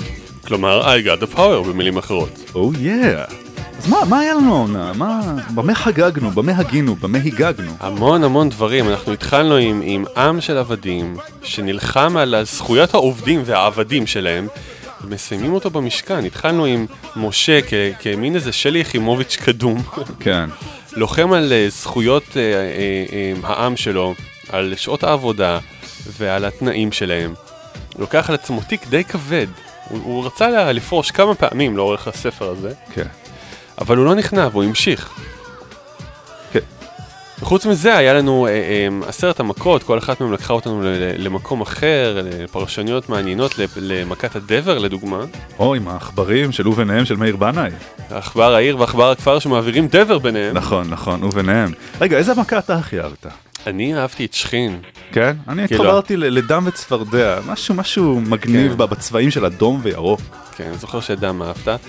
כלומר, 0.46 0.96
I 0.96 1.06
got 1.06 1.24
the 1.24 1.36
power 1.36 1.68
במילים 1.68 1.98
אחרות. 1.98 2.50
או 2.54 2.72
oh, 2.72 2.76
yeah. 2.76 3.45
אז 3.78 3.88
מה, 3.88 4.04
מה 4.08 4.20
היה 4.20 4.34
לנו 4.34 4.56
העונה? 4.56 4.92
מה, 4.92 5.20
במה 5.54 5.74
חגגנו? 5.74 6.30
במה 6.30 6.52
הגינו? 6.56 6.96
במה 6.96 7.18
הגגנו? 7.18 7.72
המון 7.80 8.24
המון 8.24 8.48
דברים, 8.48 8.88
אנחנו 8.88 9.12
התחלנו 9.12 9.56
עם, 9.56 9.82
עם 9.84 10.04
עם 10.16 10.40
של 10.40 10.58
עבדים 10.58 11.16
שנלחם 11.42 12.16
על 12.16 12.34
הזכויות 12.34 12.94
העובדים 12.94 13.42
והעבדים 13.44 14.06
שלהם 14.06 14.48
ומסיימים 15.04 15.52
אותו 15.52 15.70
במשכן, 15.70 16.24
התחלנו 16.24 16.64
עם 16.64 16.86
משה 17.16 17.60
כ, 17.62 17.72
כמין 18.00 18.34
איזה 18.34 18.52
שלי 18.52 18.78
יחימוביץ' 18.78 19.36
קדום 19.36 19.82
כן. 20.20 20.48
לוחם 20.92 21.32
על 21.32 21.52
אה, 21.52 21.66
זכויות 21.68 22.36
אה, 22.36 22.42
אה, 22.42 23.04
אה, 23.12 23.32
העם 23.48 23.76
שלו, 23.76 24.14
על 24.48 24.74
שעות 24.76 25.04
העבודה 25.04 25.58
ועל 26.18 26.44
התנאים 26.44 26.92
שלהם. 26.92 27.34
הוא 27.94 28.00
לוקח 28.00 28.28
על 28.28 28.34
עצמו 28.34 28.60
תיק 28.68 28.86
די 28.86 29.04
כבד, 29.04 29.46
הוא, 29.88 30.00
הוא 30.04 30.26
רצה 30.26 30.72
לפרוש 30.72 31.10
כמה 31.10 31.34
פעמים 31.34 31.76
לאורך 31.76 32.08
הספר 32.08 32.48
הזה 32.48 32.72
כן. 32.94 33.06
אבל 33.78 33.96
הוא 33.96 34.04
לא 34.04 34.14
נכנע 34.14 34.48
והוא 34.52 34.64
המשיך. 34.64 35.10
כן. 36.52 36.60
וחוץ 37.40 37.66
מזה 37.66 37.96
היה 37.96 38.14
לנו 38.14 38.46
אה, 38.46 38.50
אה, 38.52 39.08
עשרת 39.08 39.40
המכות, 39.40 39.82
כל 39.82 39.98
אחת 39.98 40.20
מהן 40.20 40.32
לקחה 40.32 40.52
אותנו 40.52 40.80
למקום 41.18 41.60
אחר, 41.60 42.20
לפרשניות 42.24 43.08
מעניינות, 43.08 43.54
למכת 43.76 44.36
הדבר 44.36 44.78
לדוגמה. 44.78 45.20
או, 45.58 45.74
עם 45.74 45.88
העכברים 45.88 46.52
של 46.52 46.68
וביניהם 46.68 47.04
של 47.04 47.16
מאיר 47.16 47.36
בנאי. 47.36 47.70
עכבר 48.10 48.54
העיר 48.54 48.78
ועכבר 48.80 49.10
הכפר 49.10 49.38
שמעבירים 49.38 49.88
דבר 49.88 50.18
ביניהם. 50.18 50.56
נכון, 50.56 50.90
נכון, 50.90 51.24
וביניהם. 51.24 51.72
רגע, 52.00 52.16
איזה 52.16 52.34
מכה 52.34 52.58
אתה 52.58 52.74
הכי 52.74 53.00
אהבת? 53.00 53.26
אני 53.66 53.96
אהבתי 53.98 54.24
את 54.24 54.34
שכין. 54.34 54.78
כן? 55.12 55.36
אני 55.48 55.68
כאילו- 55.68 55.84
התחברתי 55.84 56.16
לדם 56.16 56.64
וצפרדע, 56.66 57.38
משהו, 57.46 57.74
משהו 57.74 58.20
מגניב 58.20 58.72
כן. 58.72 58.78
בצבעים 58.78 59.30
של 59.30 59.44
אדום 59.44 59.80
וירוק. 59.82 60.20
כן, 60.56 60.64
אני 60.64 60.78
זוכר 60.78 61.00
שדם 61.00 61.42
אהבת. 61.42 61.80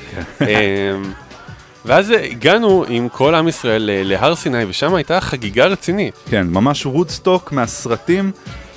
ואז 1.86 2.14
הגענו 2.32 2.86
עם 2.88 3.10
כל 3.10 3.36
עם 3.36 3.48
ישראל 3.48 3.90
להר 4.04 4.36
סיני, 4.36 4.66
ושם 4.68 4.96
הייתה 4.96 5.22
חגיגה 5.22 5.66
רצינית. 5.66 6.14
כן, 6.30 6.48
ממש 6.50 6.86
וודסטוק 6.86 7.52
מהסרטים, 7.52 8.32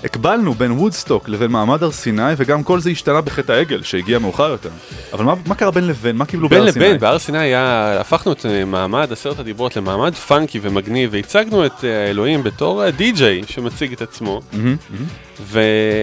הקבלנו 0.04 0.54
בין 0.54 0.72
וודסטוק 0.72 1.28
לבין 1.28 1.50
מעמד 1.50 1.82
הר 1.82 1.92
סיני, 1.92 2.22
וגם 2.36 2.62
כל 2.62 2.80
זה 2.80 2.90
השתנה 2.90 3.20
בחטא 3.20 3.52
העגל, 3.52 3.82
שהגיע 3.82 4.18
מאוחר 4.18 4.50
יותר. 4.50 4.68
אבל 5.12 5.24
מה, 5.24 5.34
מה 5.46 5.54
קרה 5.54 5.70
בין 5.70 5.86
לבין? 5.86 6.16
מה 6.16 6.24
קיבלו 6.24 6.48
בין 6.48 6.60
בהר 6.60 6.72
סיני? 6.72 6.84
לבין, 6.84 6.98
בהר 6.98 7.18
סיני 7.18 7.38
היה, 7.38 7.96
הפכנו 8.00 8.32
את 8.32 8.46
אה, 8.46 8.64
מעמד 8.64 9.12
עשרת 9.12 9.38
הדיברות 9.38 9.76
למעמד 9.76 10.14
פאנקי 10.14 10.58
ומגניב, 10.62 11.10
והצגנו 11.12 11.66
את 11.66 11.84
אה, 11.84 12.06
האלוהים 12.06 12.42
בתור 12.42 12.90
די-ג'יי 12.90 13.42
שמציג 13.46 13.92
את 13.92 14.02
עצמו. 14.02 14.40
מהמם, 14.52 14.64
מהמם. 14.64 15.04
ו... 15.40 15.60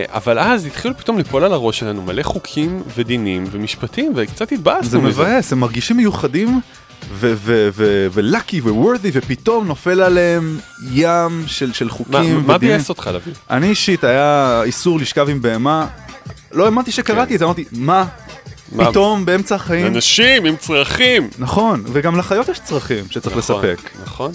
אבל 0.07 0.39
אז 0.39 0.65
התחילו 0.65 0.97
פתאום 0.97 1.17
ליפול 1.17 1.43
על 1.43 1.53
הראש 1.53 1.79
שלנו 1.79 2.01
מלא 2.01 2.23
חוקים 2.23 2.83
ודינים 2.95 3.45
ומשפטים, 3.51 4.11
וקצת 4.15 4.51
התבאסנו 4.51 4.89
זה 4.89 4.97
מזה. 4.97 5.21
מבאס, 5.21 5.53
הם 5.53 5.59
מרגישים 5.59 5.97
מיוחדים 5.97 6.61
ולאקי 8.13 8.61
וורדי, 8.61 9.11
ופתאום 9.13 9.67
נופל 9.67 10.01
עליהם 10.01 10.59
ים 10.91 11.43
של, 11.47 11.73
של 11.73 11.89
חוקים 11.89 12.43
מה-. 12.47 12.57
ביאס 12.57 12.89
אותך, 12.89 13.09
לביא? 13.13 13.33
אני 13.49 13.69
אישית, 13.69 14.03
היה 14.03 14.61
איסור 14.63 14.99
לשכב 14.99 15.29
עם 15.29 15.41
בהמה. 15.41 15.87
לא 16.51 16.65
האמנתי 16.65 16.91
שקראתי 16.91 17.33
את 17.33 17.39
זה, 17.39 17.45
אמרתי, 17.45 17.65
מה? 17.71 18.05
פתאום 18.77 19.25
באמצע 19.25 19.55
החיים? 19.55 19.87
אנשים 19.87 20.45
עם 20.45 20.55
צרכים! 20.55 21.29
נכון, 21.39 21.83
וגם 21.93 22.17
לחיות 22.17 22.49
יש 22.49 22.59
צרכים 22.59 23.05
שצריך 23.09 23.37
נכון, 23.37 23.65
לספק. 23.65 23.89
נכון. 24.03 24.31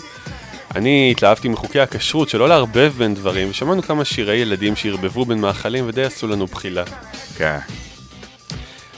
אני 0.75 1.09
התלהבתי 1.11 1.49
מחוקי 1.49 1.81
הכשרות 1.81 2.29
שלא 2.29 2.49
לערבב 2.49 2.93
בין 2.99 3.15
דברים, 3.15 3.51
ושמענו 3.51 3.83
כמה 3.83 4.05
שירי 4.05 4.37
ילדים 4.37 4.77
שערבבו 4.77 5.25
בין 5.25 5.41
מאכלים 5.41 5.85
ודי 5.89 6.05
עשו 6.05 6.27
לנו 6.27 6.47
בחילה. 6.47 6.85
כן. 7.37 7.59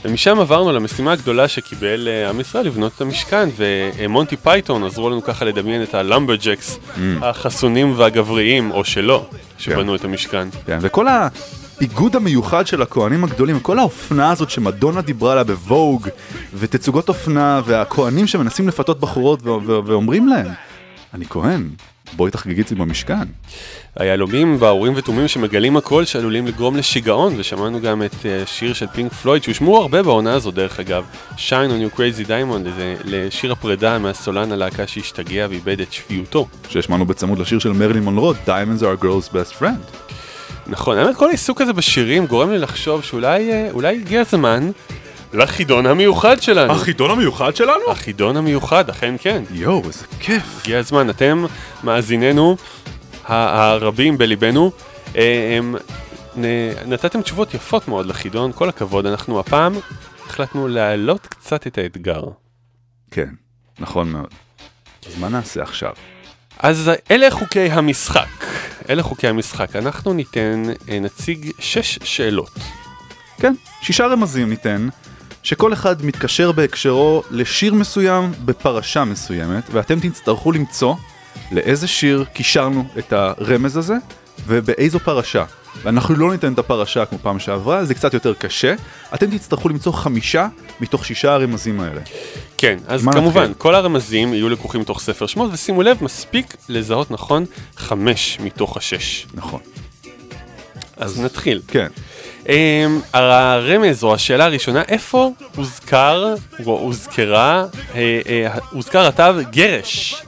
ומשם 0.05 0.41
עברנו 0.41 0.73
למשימה 0.73 1.13
הגדולה 1.13 1.49
שקיבל 1.49 2.09
אה, 2.09 2.29
עם 2.31 2.41
ישראל 2.41 2.67
לבנות 2.67 2.93
את 2.97 3.01
המשכן, 3.01 3.49
ומונטי 3.57 4.37
פייתון 4.37 4.85
עזרו 4.85 5.11
לנו 5.11 5.23
ככה 5.23 5.45
לדמיין 5.45 5.83
את 5.83 5.95
ה 5.95 6.02
lumberjacks 6.02 6.79
Mm. 6.95 6.99
החסונים 7.25 7.95
והגבריים, 7.97 8.71
או 8.71 8.85
שלא, 8.85 9.27
שבנו 9.59 9.93
כן. 9.93 9.95
את 9.95 10.05
המשכן. 10.05 10.49
כן, 10.67 10.79
וכל 10.81 11.07
הביגוד 11.09 12.17
המיוחד 12.17 12.67
של 12.67 12.83
הכהנים 12.83 13.25
הגדולים, 13.25 13.61
כל 13.61 13.79
האופנה 13.79 14.31
הזאת 14.31 14.51
שמדונה 14.51 15.01
דיברה 15.03 15.33
עליה 15.33 15.45
ב 15.45 15.54
Vogue, 15.54 16.09
ותצוגות 16.55 17.09
אופנה, 17.09 17.61
והכהנים 17.65 18.27
שמנסים 18.27 18.69
לפתות 18.69 19.01
בחורות 19.01 19.41
ואומרים 19.87 20.29
להם, 20.29 20.47
אני 21.15 21.25
כהן, 21.29 21.69
בואי 22.13 22.31
תחגגי 22.31 22.61
אצלי 22.61 22.77
במשכן. 22.77 23.15
היהלומים 23.97 24.59
באורים 24.59 24.93
ותומים 24.97 25.29
שמגלים 25.29 25.77
הכל 25.77 26.05
שעלולים 26.05 26.47
לגרום 26.47 26.77
לשיגעון, 26.77 27.35
ושמענו 27.37 27.81
גם 27.81 28.03
את 28.03 28.27
אה, 28.27 28.43
שיר 28.47 28.73
של 28.73 28.87
פינק 28.87 29.13
פלויד, 29.13 29.43
שהושמעו 29.43 29.77
הרבה 29.77 30.03
בעונה 30.03 30.33
הזו 30.35 30.51
דרך 30.51 30.81
אגב, 30.81 31.05
Shine 31.37 31.41
on 31.71 31.95
you 31.95 31.97
crazy 31.97 32.27
diamond, 32.29 32.65
לזה- 32.69 32.97
לשיר 33.05 33.53
הפרידה 33.53 33.99
מהסולן 33.99 34.53
הלהקה 34.53 34.87
שהשתגע 34.87 35.47
ואיבד 35.51 35.81
את 35.81 35.93
שפיותו. 35.93 36.47
שהשמענו 36.69 37.07
בצמוד 37.07 37.39
לשיר 37.39 37.59
של 37.59 37.73
מרלין 37.73 38.03
מונרו, 38.03 38.33
Diamonds 38.47 38.81
are 38.81 39.01
a 39.01 39.05
girl's 39.05 39.33
best 39.33 39.61
friend. 39.63 40.07
נכון, 40.67 40.99
האמת 40.99 41.17
כל 41.17 41.29
העיסוק 41.29 41.61
הזה 41.61 41.73
בשירים 41.73 42.27
גורם 42.27 42.51
לי 42.51 42.59
לחשוב 42.59 43.03
שאולי 43.03 43.53
אה, 43.53 43.69
אולי 43.73 43.97
הגיע 43.97 44.21
הזמן 44.21 44.71
לחידון 45.35 45.87
המיוחד 45.87 46.43
שלנו. 46.43 46.73
החידון 46.73 47.11
המיוחד 47.11 47.57
שלנו? 47.57 47.91
החידון 47.91 48.37
המיוחד, 48.37 48.91
אכן 48.91 49.15
כן. 49.19 49.43
יואו, 49.51 49.83
איזה 49.85 50.07
כיף. 50.21 50.61
הגיע 50.63 50.79
הזמן, 50.79 51.11
אתם, 51.11 51.45
מאזיננו 51.85 52.57
הרבים 53.25 54.19
בליבנו, 54.19 54.71
אה, 55.17 55.57
הם, 55.59 55.77
נתתם 56.87 57.23
תשובות 57.23 57.55
יפות 57.55 57.89
מאוד 57.89 58.07
לחידון, 58.07 58.53
כל 58.55 58.69
הכבוד, 58.69 59.07
אנחנו 59.07 59.41
הפעם 59.41 59.75
החלטנו 60.27 60.69
להעלות 60.69 61.27
קצת 61.27 61.67
את 61.67 61.79
האתגר. 61.79 62.23
כן, 63.11 63.29
נכון 63.79 64.13
מאוד. 64.13 64.31
אז 65.07 65.19
מה 65.19 65.29
נעשה 65.29 65.63
עכשיו? 65.63 65.93
אז 66.59 66.91
אלה 67.11 67.31
חוקי 67.31 67.71
המשחק, 67.71 68.45
אלה 68.89 69.03
חוקי 69.03 69.29
המשחק, 69.29 69.77
אנחנו 69.77 70.13
ניתן, 70.13 70.63
אה, 70.89 70.99
נציג 71.01 71.51
שש 71.59 71.99
שאלות. 72.05 72.59
כן, 73.41 73.55
שישה 73.83 74.07
רמזים 74.07 74.49
ניתן, 74.49 74.89
שכל 75.45 75.73
אחד 75.73 76.05
מתקשר 76.05 76.53
בהקשרו 76.53 77.23
לשיר 77.31 77.75
מסוים 77.75 78.33
בפרשה 78.45 79.05
מסוימת, 79.05 79.63
ואתם 79.73 80.01
תצטרכו 80.01 80.53
למצוא 80.53 80.95
לאיזה 81.53 81.87
שיר 81.87 82.25
קישרנו 82.33 82.85
את 82.99 83.13
הרמז 83.13 83.77
הזה, 83.77 83.95
ובאיזו 84.47 84.99
פרשה. 84.99 85.45
ואנחנו 85.83 86.15
לא 86.15 86.33
ניתן 86.33 86.53
את 86.53 86.59
הפרשה 86.59 87.05
כמו 87.05 87.19
פעם 87.23 87.39
שעברה, 87.39 87.85
זה 87.85 87.95
קצת 87.95 88.15
יותר 88.15 88.35
קשה. 88.35 88.75
אתם 89.15 89.39
תצטרכו 89.39 89.69
למצוא 89.69 89.93
חמישה 89.93 90.49
מתוך 90.81 91.05
שישה 91.05 91.33
הרמזים 91.33 91.81
האלה. 91.81 92.01
כן, 92.59 92.79
אז 92.87 93.03
כמובן, 93.13 93.41
נתחיל? 93.41 93.55
כל 93.59 93.75
הרמזים 93.75 94.35
יהיו 94.35 94.49
לקוחים 94.49 94.81
מתוך 94.81 95.01
ספר 95.01 95.27
שמות, 95.27 95.51
ושימו 95.53 95.83
לב, 95.83 95.99
מספיק 96.01 96.57
לזהות 96.69 97.11
נכון 97.11 97.45
חמש 97.77 98.39
מתוך 98.41 98.77
השש. 98.77 99.27
נכון. 99.35 99.61
אז 100.97 101.21
נתחיל. 101.21 101.63
כן. 101.69 101.89
Um, 102.45 102.49
הרמז 103.13 104.05
או 104.05 104.15
השאלה 104.15 104.45
הראשונה, 104.45 104.83
איפה 104.89 105.33
הוזכר 105.57 106.35
או 106.67 106.79
הוזכרה, 106.79 107.65
אה, 107.95 108.21
אה, 108.29 108.59
הוזכר 108.71 109.07
התו 109.07 109.23
גרש? 109.51 110.23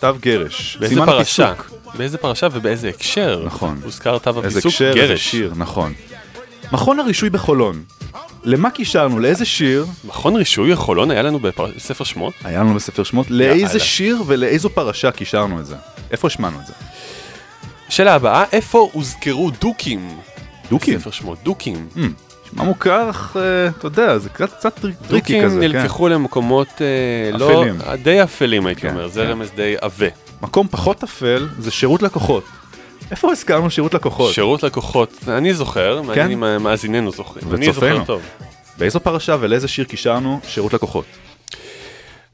תו 0.00 0.08
גרש. 0.20 0.76
באיזה 0.80 1.00
פרשה? 1.06 1.52
באיזה 1.94 2.18
פרשה 2.18 2.48
ובאיזה 2.52 2.88
הקשר? 2.88 3.42
נכון. 3.46 3.80
הוזכר 3.84 4.18
תו 4.18 4.30
הפיסוק 4.30 4.66
הקשר, 4.66 4.88
איזה 4.88 4.98
גרש. 4.98 5.30
שיר, 5.30 5.52
נכון. 5.56 5.92
מכון 6.72 7.00
הרישוי 7.00 7.30
בחולון. 7.30 7.82
למה 8.44 8.70
קישרנו? 8.70 9.18
לאיזה 9.18 9.44
שיר? 9.44 9.86
מכון 10.04 10.36
רישוי 10.36 10.76
חולון 10.76 11.10
היה 11.10 11.22
לנו 11.22 11.38
בספר 11.38 12.04
שמות? 12.04 12.34
היה 12.44 12.60
לנו 12.60 12.74
בספר 12.74 13.04
שמות. 13.04 13.26
לאיזה 13.30 13.80
שיר 13.80 14.22
ולאיזו 14.26 14.70
פרשה 14.70 15.10
קישרנו 15.10 15.60
את 15.60 15.66
זה? 15.66 15.76
איפה 16.10 16.26
השמענו 16.26 16.60
את 16.60 16.66
זה? 16.66 16.72
שאלה 17.88 18.14
הבאה, 18.14 18.44
איפה 18.52 18.90
הוזכרו 18.92 19.50
דוקים? 19.50 20.20
דוקים? 20.72 20.96
בספר 20.98 21.10
שמות, 21.10 21.38
דוקים. 21.42 21.86
נשמע 22.46 22.64
מוכר, 22.64 23.10
אך 23.10 23.36
אה, 23.36 23.68
אתה 23.68 23.86
יודע, 23.86 24.18
זה 24.18 24.28
קצת 24.28 24.52
קצת 24.58 24.74
trick- 24.78 24.96
tricky 25.08 25.32
דוקים 25.32 25.44
כזה, 25.44 25.54
כן. 25.60 25.60
נלקחו 25.60 26.08
למקומות 26.08 26.68
אה, 26.80 27.38
לא... 27.38 27.60
אפלים. 27.62 27.78
די 28.02 28.22
אפלים 28.22 28.66
הייתי 28.66 28.80
כן, 28.80 28.88
אומר, 28.90 29.08
זה 29.08 29.20
כן. 29.22 29.30
רמז 29.30 29.50
די 29.56 29.74
עבה. 29.80 30.06
מקום 30.42 30.68
פחות 30.70 31.02
אפל 31.02 31.48
זה 31.58 31.70
שירות 31.70 32.02
לקוחות. 32.02 32.44
איפה 33.10 33.32
הזכרנו 33.32 33.70
שירות 33.70 33.94
לקוחות? 33.94 34.34
שירות 34.34 34.62
לקוחות, 34.62 35.12
אני 35.28 35.54
זוכר, 35.54 36.02
מעניין 36.02 36.26
כן? 36.26 36.32
אם 36.32 36.62
מאזיננו 36.62 37.10
זוכרים. 37.12 37.54
אני 37.54 37.66
זוכר 37.66 37.78
וצופינו. 37.86 38.04
טוב. 38.04 38.22
באיזו 38.78 39.00
פרשה 39.00 39.36
ולאיזה 39.40 39.68
שיר 39.68 39.84
קישרנו 39.84 40.40
שירות 40.48 40.72
לקוחות? 40.74 41.04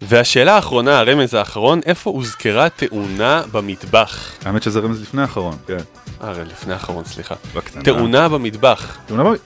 והשאלה 0.03 0.55
האחרונה, 0.55 0.99
הרמז 0.99 1.35
האחרון, 1.35 1.81
איפה 1.87 2.11
הוזכרה 2.11 2.69
תאונה 2.69 3.43
במטבח? 3.53 4.33
האמת 4.45 4.63
שזה 4.63 4.81
רמז 4.81 5.03
לפני 5.03 5.23
האחרון, 5.23 5.57
כן. 5.67 5.77
אה, 6.25 6.33
לפני 6.33 6.73
האחרון, 6.73 7.05
סליחה. 7.05 7.35
בקטנה. 7.55 7.83
תאונה 7.83 8.29
במטבח. 8.29 8.97
תאונה 9.07 9.25
במ- 9.25 9.37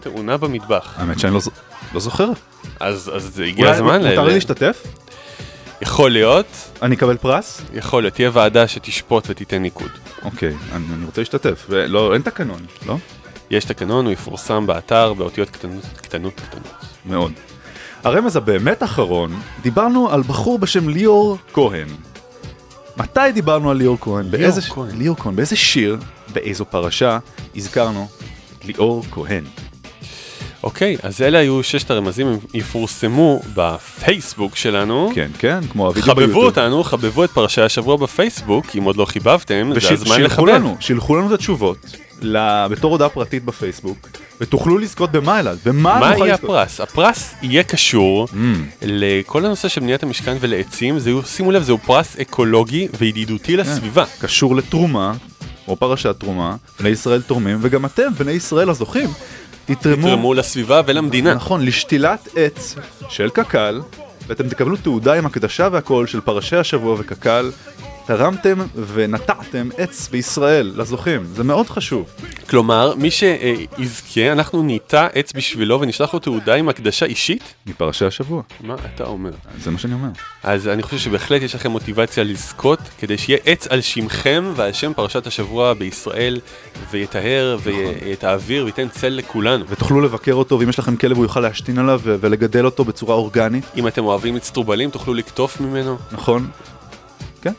תאונה 0.00 0.36
במטבח. 0.36 0.94
האמת 0.96 1.18
שאני 1.18 1.34
לא 1.34 1.40
ז- 1.40 1.48
לא 1.94 2.00
זוכר. 2.00 2.28
אז 2.80 3.10
אז 3.14 3.22
זה 3.34 3.44
הגיע 3.44 3.70
הזמן. 3.70 4.02
מותר 4.06 4.24
לי 4.24 4.34
להשתתף? 4.34 4.82
יכול 5.82 6.10
להיות. 6.10 6.46
אני 6.82 6.94
אקבל 6.96 7.16
פרס? 7.16 7.60
יכול 7.74 8.02
להיות, 8.02 8.14
תהיה 8.14 8.30
ועדה 8.32 8.68
שתשפוט 8.68 9.24
ותיתן 9.30 9.62
ניקוד. 9.62 9.90
אוקיי, 10.24 10.54
אני 10.72 10.84
אני 10.94 11.04
רוצה 11.06 11.20
להשתתף. 11.20 11.66
ולא, 11.68 12.14
אין 12.14 12.22
תקנון, 12.22 12.60
לא? 12.86 12.96
יש 13.50 13.64
תקנון, 13.64 14.04
הוא 14.04 14.12
יפורסם 14.12 14.66
באתר 14.66 15.12
באותיות 15.14 15.50
קטנות 15.50 15.84
קטנות 15.96 16.34
קטנות. 16.40 16.74
מאוד. 17.06 17.32
הרמז 18.06 18.36
הבאמת 18.36 18.82
אחרון, 18.82 19.32
דיברנו 19.62 20.10
על 20.10 20.22
בחור 20.22 20.58
בשם 20.58 20.88
ליאור 20.88 21.36
כהן. 21.52 21.88
מתי 22.96 23.32
דיברנו 23.34 23.70
על 23.70 23.76
ליאור 23.76 23.96
כהן? 24.00 24.30
באיזה 24.30 24.62
ש- 24.62 24.68
כהן. 24.68 24.96
ליאור 24.98 25.16
כהן. 25.16 25.36
באיזה 25.36 25.56
שיר, 25.56 25.98
באיזו 26.32 26.64
פרשה, 26.64 27.18
הזכרנו 27.56 28.08
את 28.58 28.64
ליאור 28.64 29.04
כהן. 29.10 29.44
אוקיי, 30.62 30.96
אז 31.02 31.22
אלה 31.22 31.38
היו 31.38 31.62
ששת 31.62 31.90
הרמזים, 31.90 32.26
הם 32.26 32.38
יפורסמו 32.54 33.42
בפייסבוק 33.54 34.56
שלנו. 34.56 35.10
כן, 35.14 35.30
כן, 35.38 35.58
כמו 35.72 35.86
הווידאו 35.86 36.06
חבבו 36.06 36.20
ביוטיוב. 36.20 36.44
אותנו, 36.44 36.84
חבבו 36.84 37.24
את 37.24 37.30
פרשי 37.30 37.60
השבוע 37.60 37.96
בפייסבוק, 37.96 38.66
אם 38.78 38.82
עוד 38.82 38.96
לא 38.96 39.04
חיבבתם, 39.04 39.70
זה 39.80 39.90
הזמן 39.92 40.20
לחבב. 40.22 40.46
לנו, 40.48 40.76
שילחו 40.80 41.16
לנו 41.16 41.26
את 41.26 41.32
התשובות 41.32 41.76
ל- 42.22 42.66
בתור 42.68 42.92
הודעה 42.92 43.08
פרטית 43.08 43.44
בפייסבוק, 43.44 44.08
ותוכלו 44.40 44.78
לזכות 44.78 45.12
במה 45.12 45.40
אלעד? 45.40 45.58
במה 45.64 45.98
מה 46.00 46.06
יהיה 46.16 46.32
לזכות? 46.34 46.44
הפרס? 46.50 46.80
הפרס 46.80 47.34
יהיה 47.42 47.62
קשור 47.62 48.28
Mm. 48.32 48.36
לכל 48.82 49.44
הנושא 49.44 49.68
של 49.68 49.80
בניית 49.80 50.02
המשכן 50.02 50.36
ולעצים, 50.40 50.98
זהו, 50.98 51.22
שימו 51.22 51.52
לב, 51.52 51.62
זהו 51.62 51.78
פרס 51.78 52.16
אקולוגי 52.20 52.88
וידידותי 52.98 53.56
לסביבה. 53.56 54.04
קשור 54.20 54.56
לתרומה, 54.56 55.12
או 55.68 55.76
פרשת 55.76 56.16
תרומה, 56.18 56.56
בני 56.80 56.88
ישראל 56.88 57.22
תורמים, 57.22 57.58
וגם 57.60 57.84
אתם, 57.86 58.08
בני 58.18 58.32
ישראל 58.32 58.70
הזוכים, 58.70 59.08
תתרמו, 59.66 60.06
תתרמו 60.06 60.34
לסביבה 60.34 60.80
ולמדינה. 60.86 61.34
נכון, 61.34 61.64
לשתילת 61.66 62.28
עץ 62.36 62.74
של 63.08 63.30
קק"ל, 63.30 63.80
ואתם 64.26 64.48
תקבלו 64.48 64.76
תעודה 64.76 65.14
עם 65.14 65.26
הקדשה 65.26 65.68
והכל 65.72 66.06
של 66.06 66.20
פרשי 66.20 66.56
השבוע 66.56 66.96
וקק"ל, 66.98 67.50
תרמתם 68.06 68.58
ונטעתם 68.94 69.68
עץ 69.78 70.08
בישראל 70.08 70.72
לזוכים, 70.76 71.24
זה 71.24 71.44
מאוד 71.44 71.68
חשוב. 71.68 72.06
כלומר, 72.50 72.94
מי 72.96 73.10
שיזכה, 73.10 74.32
אנחנו 74.32 74.62
ניטע 74.62 75.06
עץ 75.14 75.32
בשבילו 75.32 75.80
ונשלח 75.80 76.14
לו 76.14 76.20
תעודה 76.20 76.54
עם 76.54 76.68
הקדשה 76.68 77.06
אישית? 77.06 77.54
מפרשי 77.66 78.04
השבוע. 78.04 78.42
מה 78.60 78.74
אתה 78.94 79.04
אומר? 79.04 79.30
זה 79.62 79.70
מה 79.70 79.78
שאני 79.78 79.94
אומר. 79.94 80.08
אז 80.42 80.68
אני 80.68 80.82
חושב 80.82 80.98
שבהחלט 80.98 81.42
יש 81.42 81.54
לכם 81.54 81.70
מוטיבציה 81.70 82.24
לזכות, 82.24 82.78
כדי 82.98 83.18
שיהיה 83.18 83.38
עץ 83.44 83.66
על 83.66 83.80
שמכם 83.80 84.52
ועל 84.56 84.72
שם 84.72 84.92
פרשת 84.96 85.26
השבוע 85.26 85.74
בישראל, 85.74 86.40
ויטהר 86.90 87.58
ואת 87.62 88.24
האוויר 88.24 88.64
וייתן 88.64 88.88
צל 88.88 89.08
לכולנו. 89.08 89.64
ותוכלו 89.68 90.00
לבקר 90.00 90.34
אותו, 90.34 90.58
ואם 90.58 90.68
יש 90.68 90.78
לכם 90.78 90.96
כלב 90.96 91.16
הוא 91.16 91.24
יוכל 91.24 91.40
להשתין 91.40 91.78
עליו 91.78 92.00
ולגדל 92.04 92.64
אותו 92.64 92.84
בצורה 92.84 93.14
אורגנית. 93.14 93.64
אם 93.76 93.86
אתם 93.86 94.04
אוהבים 94.04 94.36
אצטרובלים, 94.36 94.90
תוכלו 94.90 95.14
לקטוף 95.14 95.60
ממנו. 95.60 95.98
נכון. 96.12 96.50
כן. 97.42 97.52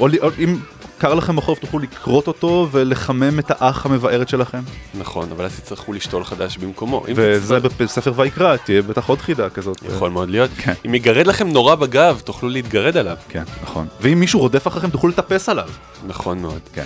או, 0.00 0.08
או 0.22 0.28
אם 0.44 0.56
קר 0.98 1.14
לכם 1.14 1.36
בחורף 1.36 1.58
תוכלו 1.58 1.78
לכרות 1.78 2.26
אותו 2.28 2.68
ולחמם 2.72 3.38
את 3.38 3.50
האח 3.50 3.86
המבארת 3.86 4.28
שלכם. 4.28 4.60
נכון, 4.94 5.28
אבל 5.32 5.44
אז 5.44 5.60
תצטרכו 5.60 5.92
לשתול 5.92 6.24
חדש 6.24 6.56
במקומו. 6.56 7.04
וזה 7.16 7.56
תצטרך- 7.60 7.80
בספר 7.80 8.12
ויקרא, 8.16 8.56
תהיה 8.56 8.82
בטח 8.82 9.08
עוד 9.08 9.20
חידה 9.20 9.50
כזאת. 9.50 9.82
יכול 9.82 10.10
מאוד 10.10 10.30
להיות. 10.30 10.50
כן. 10.58 10.72
אם 10.86 10.94
יגרד 10.94 11.26
לכם 11.26 11.48
נורא 11.48 11.74
בגב, 11.74 12.20
תוכלו 12.24 12.48
להתגרד 12.48 12.96
עליו. 12.96 13.16
כן, 13.28 13.42
נכון. 13.62 13.86
ואם 14.00 14.20
מישהו 14.20 14.40
רודף 14.40 14.66
אחריכם 14.66 14.90
תוכלו 14.90 15.10
לטפס 15.10 15.48
עליו. 15.48 15.68
נכון 16.06 16.38
מאוד. 16.38 16.60
כן. 16.72 16.84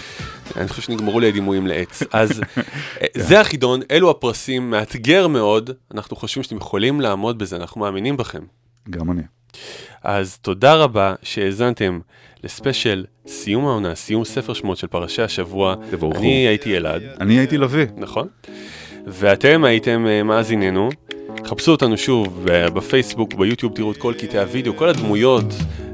אני 0.56 0.68
חושב 0.68 0.82
שנגמרו 0.82 1.20
לי 1.20 1.28
הדימויים 1.28 1.66
לעץ. 1.66 2.02
אז 2.12 2.40
אה, 3.00 3.06
זה 3.16 3.40
החידון, 3.40 3.80
אלו 3.90 4.10
הפרסים, 4.10 4.70
מאתגר 4.70 5.26
מאוד, 5.28 5.70
אנחנו 5.94 6.16
חושבים 6.16 6.42
שאתם 6.42 6.56
יכולים 6.56 7.00
לעמוד 7.00 7.38
בזה, 7.38 7.56
אנחנו 7.56 7.80
מאמינים 7.80 8.16
בכם. 8.16 8.42
גם 8.90 9.10
אני. 9.10 9.22
אז 10.04 10.38
תודה 10.38 10.74
רבה 10.74 11.14
שהאזנתם 11.22 12.00
לספיישל 12.44 13.04
סיום 13.26 13.66
העונה, 13.66 13.94
סיום 13.94 14.24
ספר 14.24 14.54
שמות 14.54 14.78
של 14.78 14.86
פרשי 14.86 15.22
השבוע. 15.22 15.74
תבורכו. 15.90 16.18
אני 16.18 16.28
הייתי 16.28 16.76
אלעד. 16.76 17.02
אני 17.20 17.38
הייתי 17.38 17.58
לביא. 17.58 17.86
נכון. 17.96 18.28
ואתם 19.06 19.64
הייתם 19.64 20.06
אה, 20.06 20.22
מאזיננו. 20.22 20.88
חפשו 21.46 21.70
אותנו 21.70 21.96
שוב 21.96 22.46
אה, 22.50 22.70
בפייסבוק, 22.70 23.34
ביוטיוב, 23.34 23.74
תראו 23.74 23.92
את 23.92 23.96
כל 23.96 24.14
קטעי 24.18 24.40
הוידאו, 24.40 24.76
כל 24.76 24.88
הדמויות, 24.88 25.44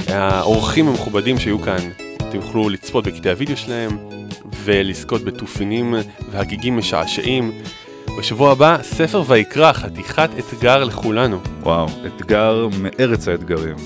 האורחים 0.08 0.88
המכובדים 0.88 1.38
שהיו 1.38 1.58
כאן. 1.58 1.90
אתם 2.16 2.36
יוכלו 2.36 2.68
לצפות 2.68 3.06
בקטעי 3.06 3.32
הוידאו 3.32 3.56
שלהם 3.56 3.98
ולזכות 4.64 5.22
בתופינים 5.22 5.94
והגיגים 6.30 6.76
משעשעים. 6.76 7.52
בשבוע 8.18 8.52
הבא, 8.52 8.78
ספר 8.82 9.22
ויקרא, 9.26 9.72
חתיכת 9.72 10.30
אתגר 10.38 10.84
לכולנו. 10.84 11.38
וואו, 11.62 11.86
אתגר 12.06 12.68
מארץ 12.80 13.28
האתגרים. 13.28 13.76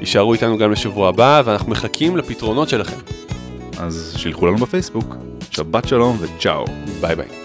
יישארו 0.00 0.32
איתנו 0.32 0.58
גם 0.58 0.72
לשבוע 0.72 1.08
הבא, 1.08 1.42
ואנחנו 1.44 1.70
מחכים 1.70 2.16
לפתרונות 2.16 2.68
שלכם. 2.68 2.96
אז 3.78 4.14
שילחו 4.16 4.46
לנו 4.46 4.56
בפייסבוק. 4.56 5.16
שבת 5.50 5.88
שלום 5.88 6.16
וצ'או. 6.20 6.64
ביי 7.00 7.16
ביי. 7.16 7.43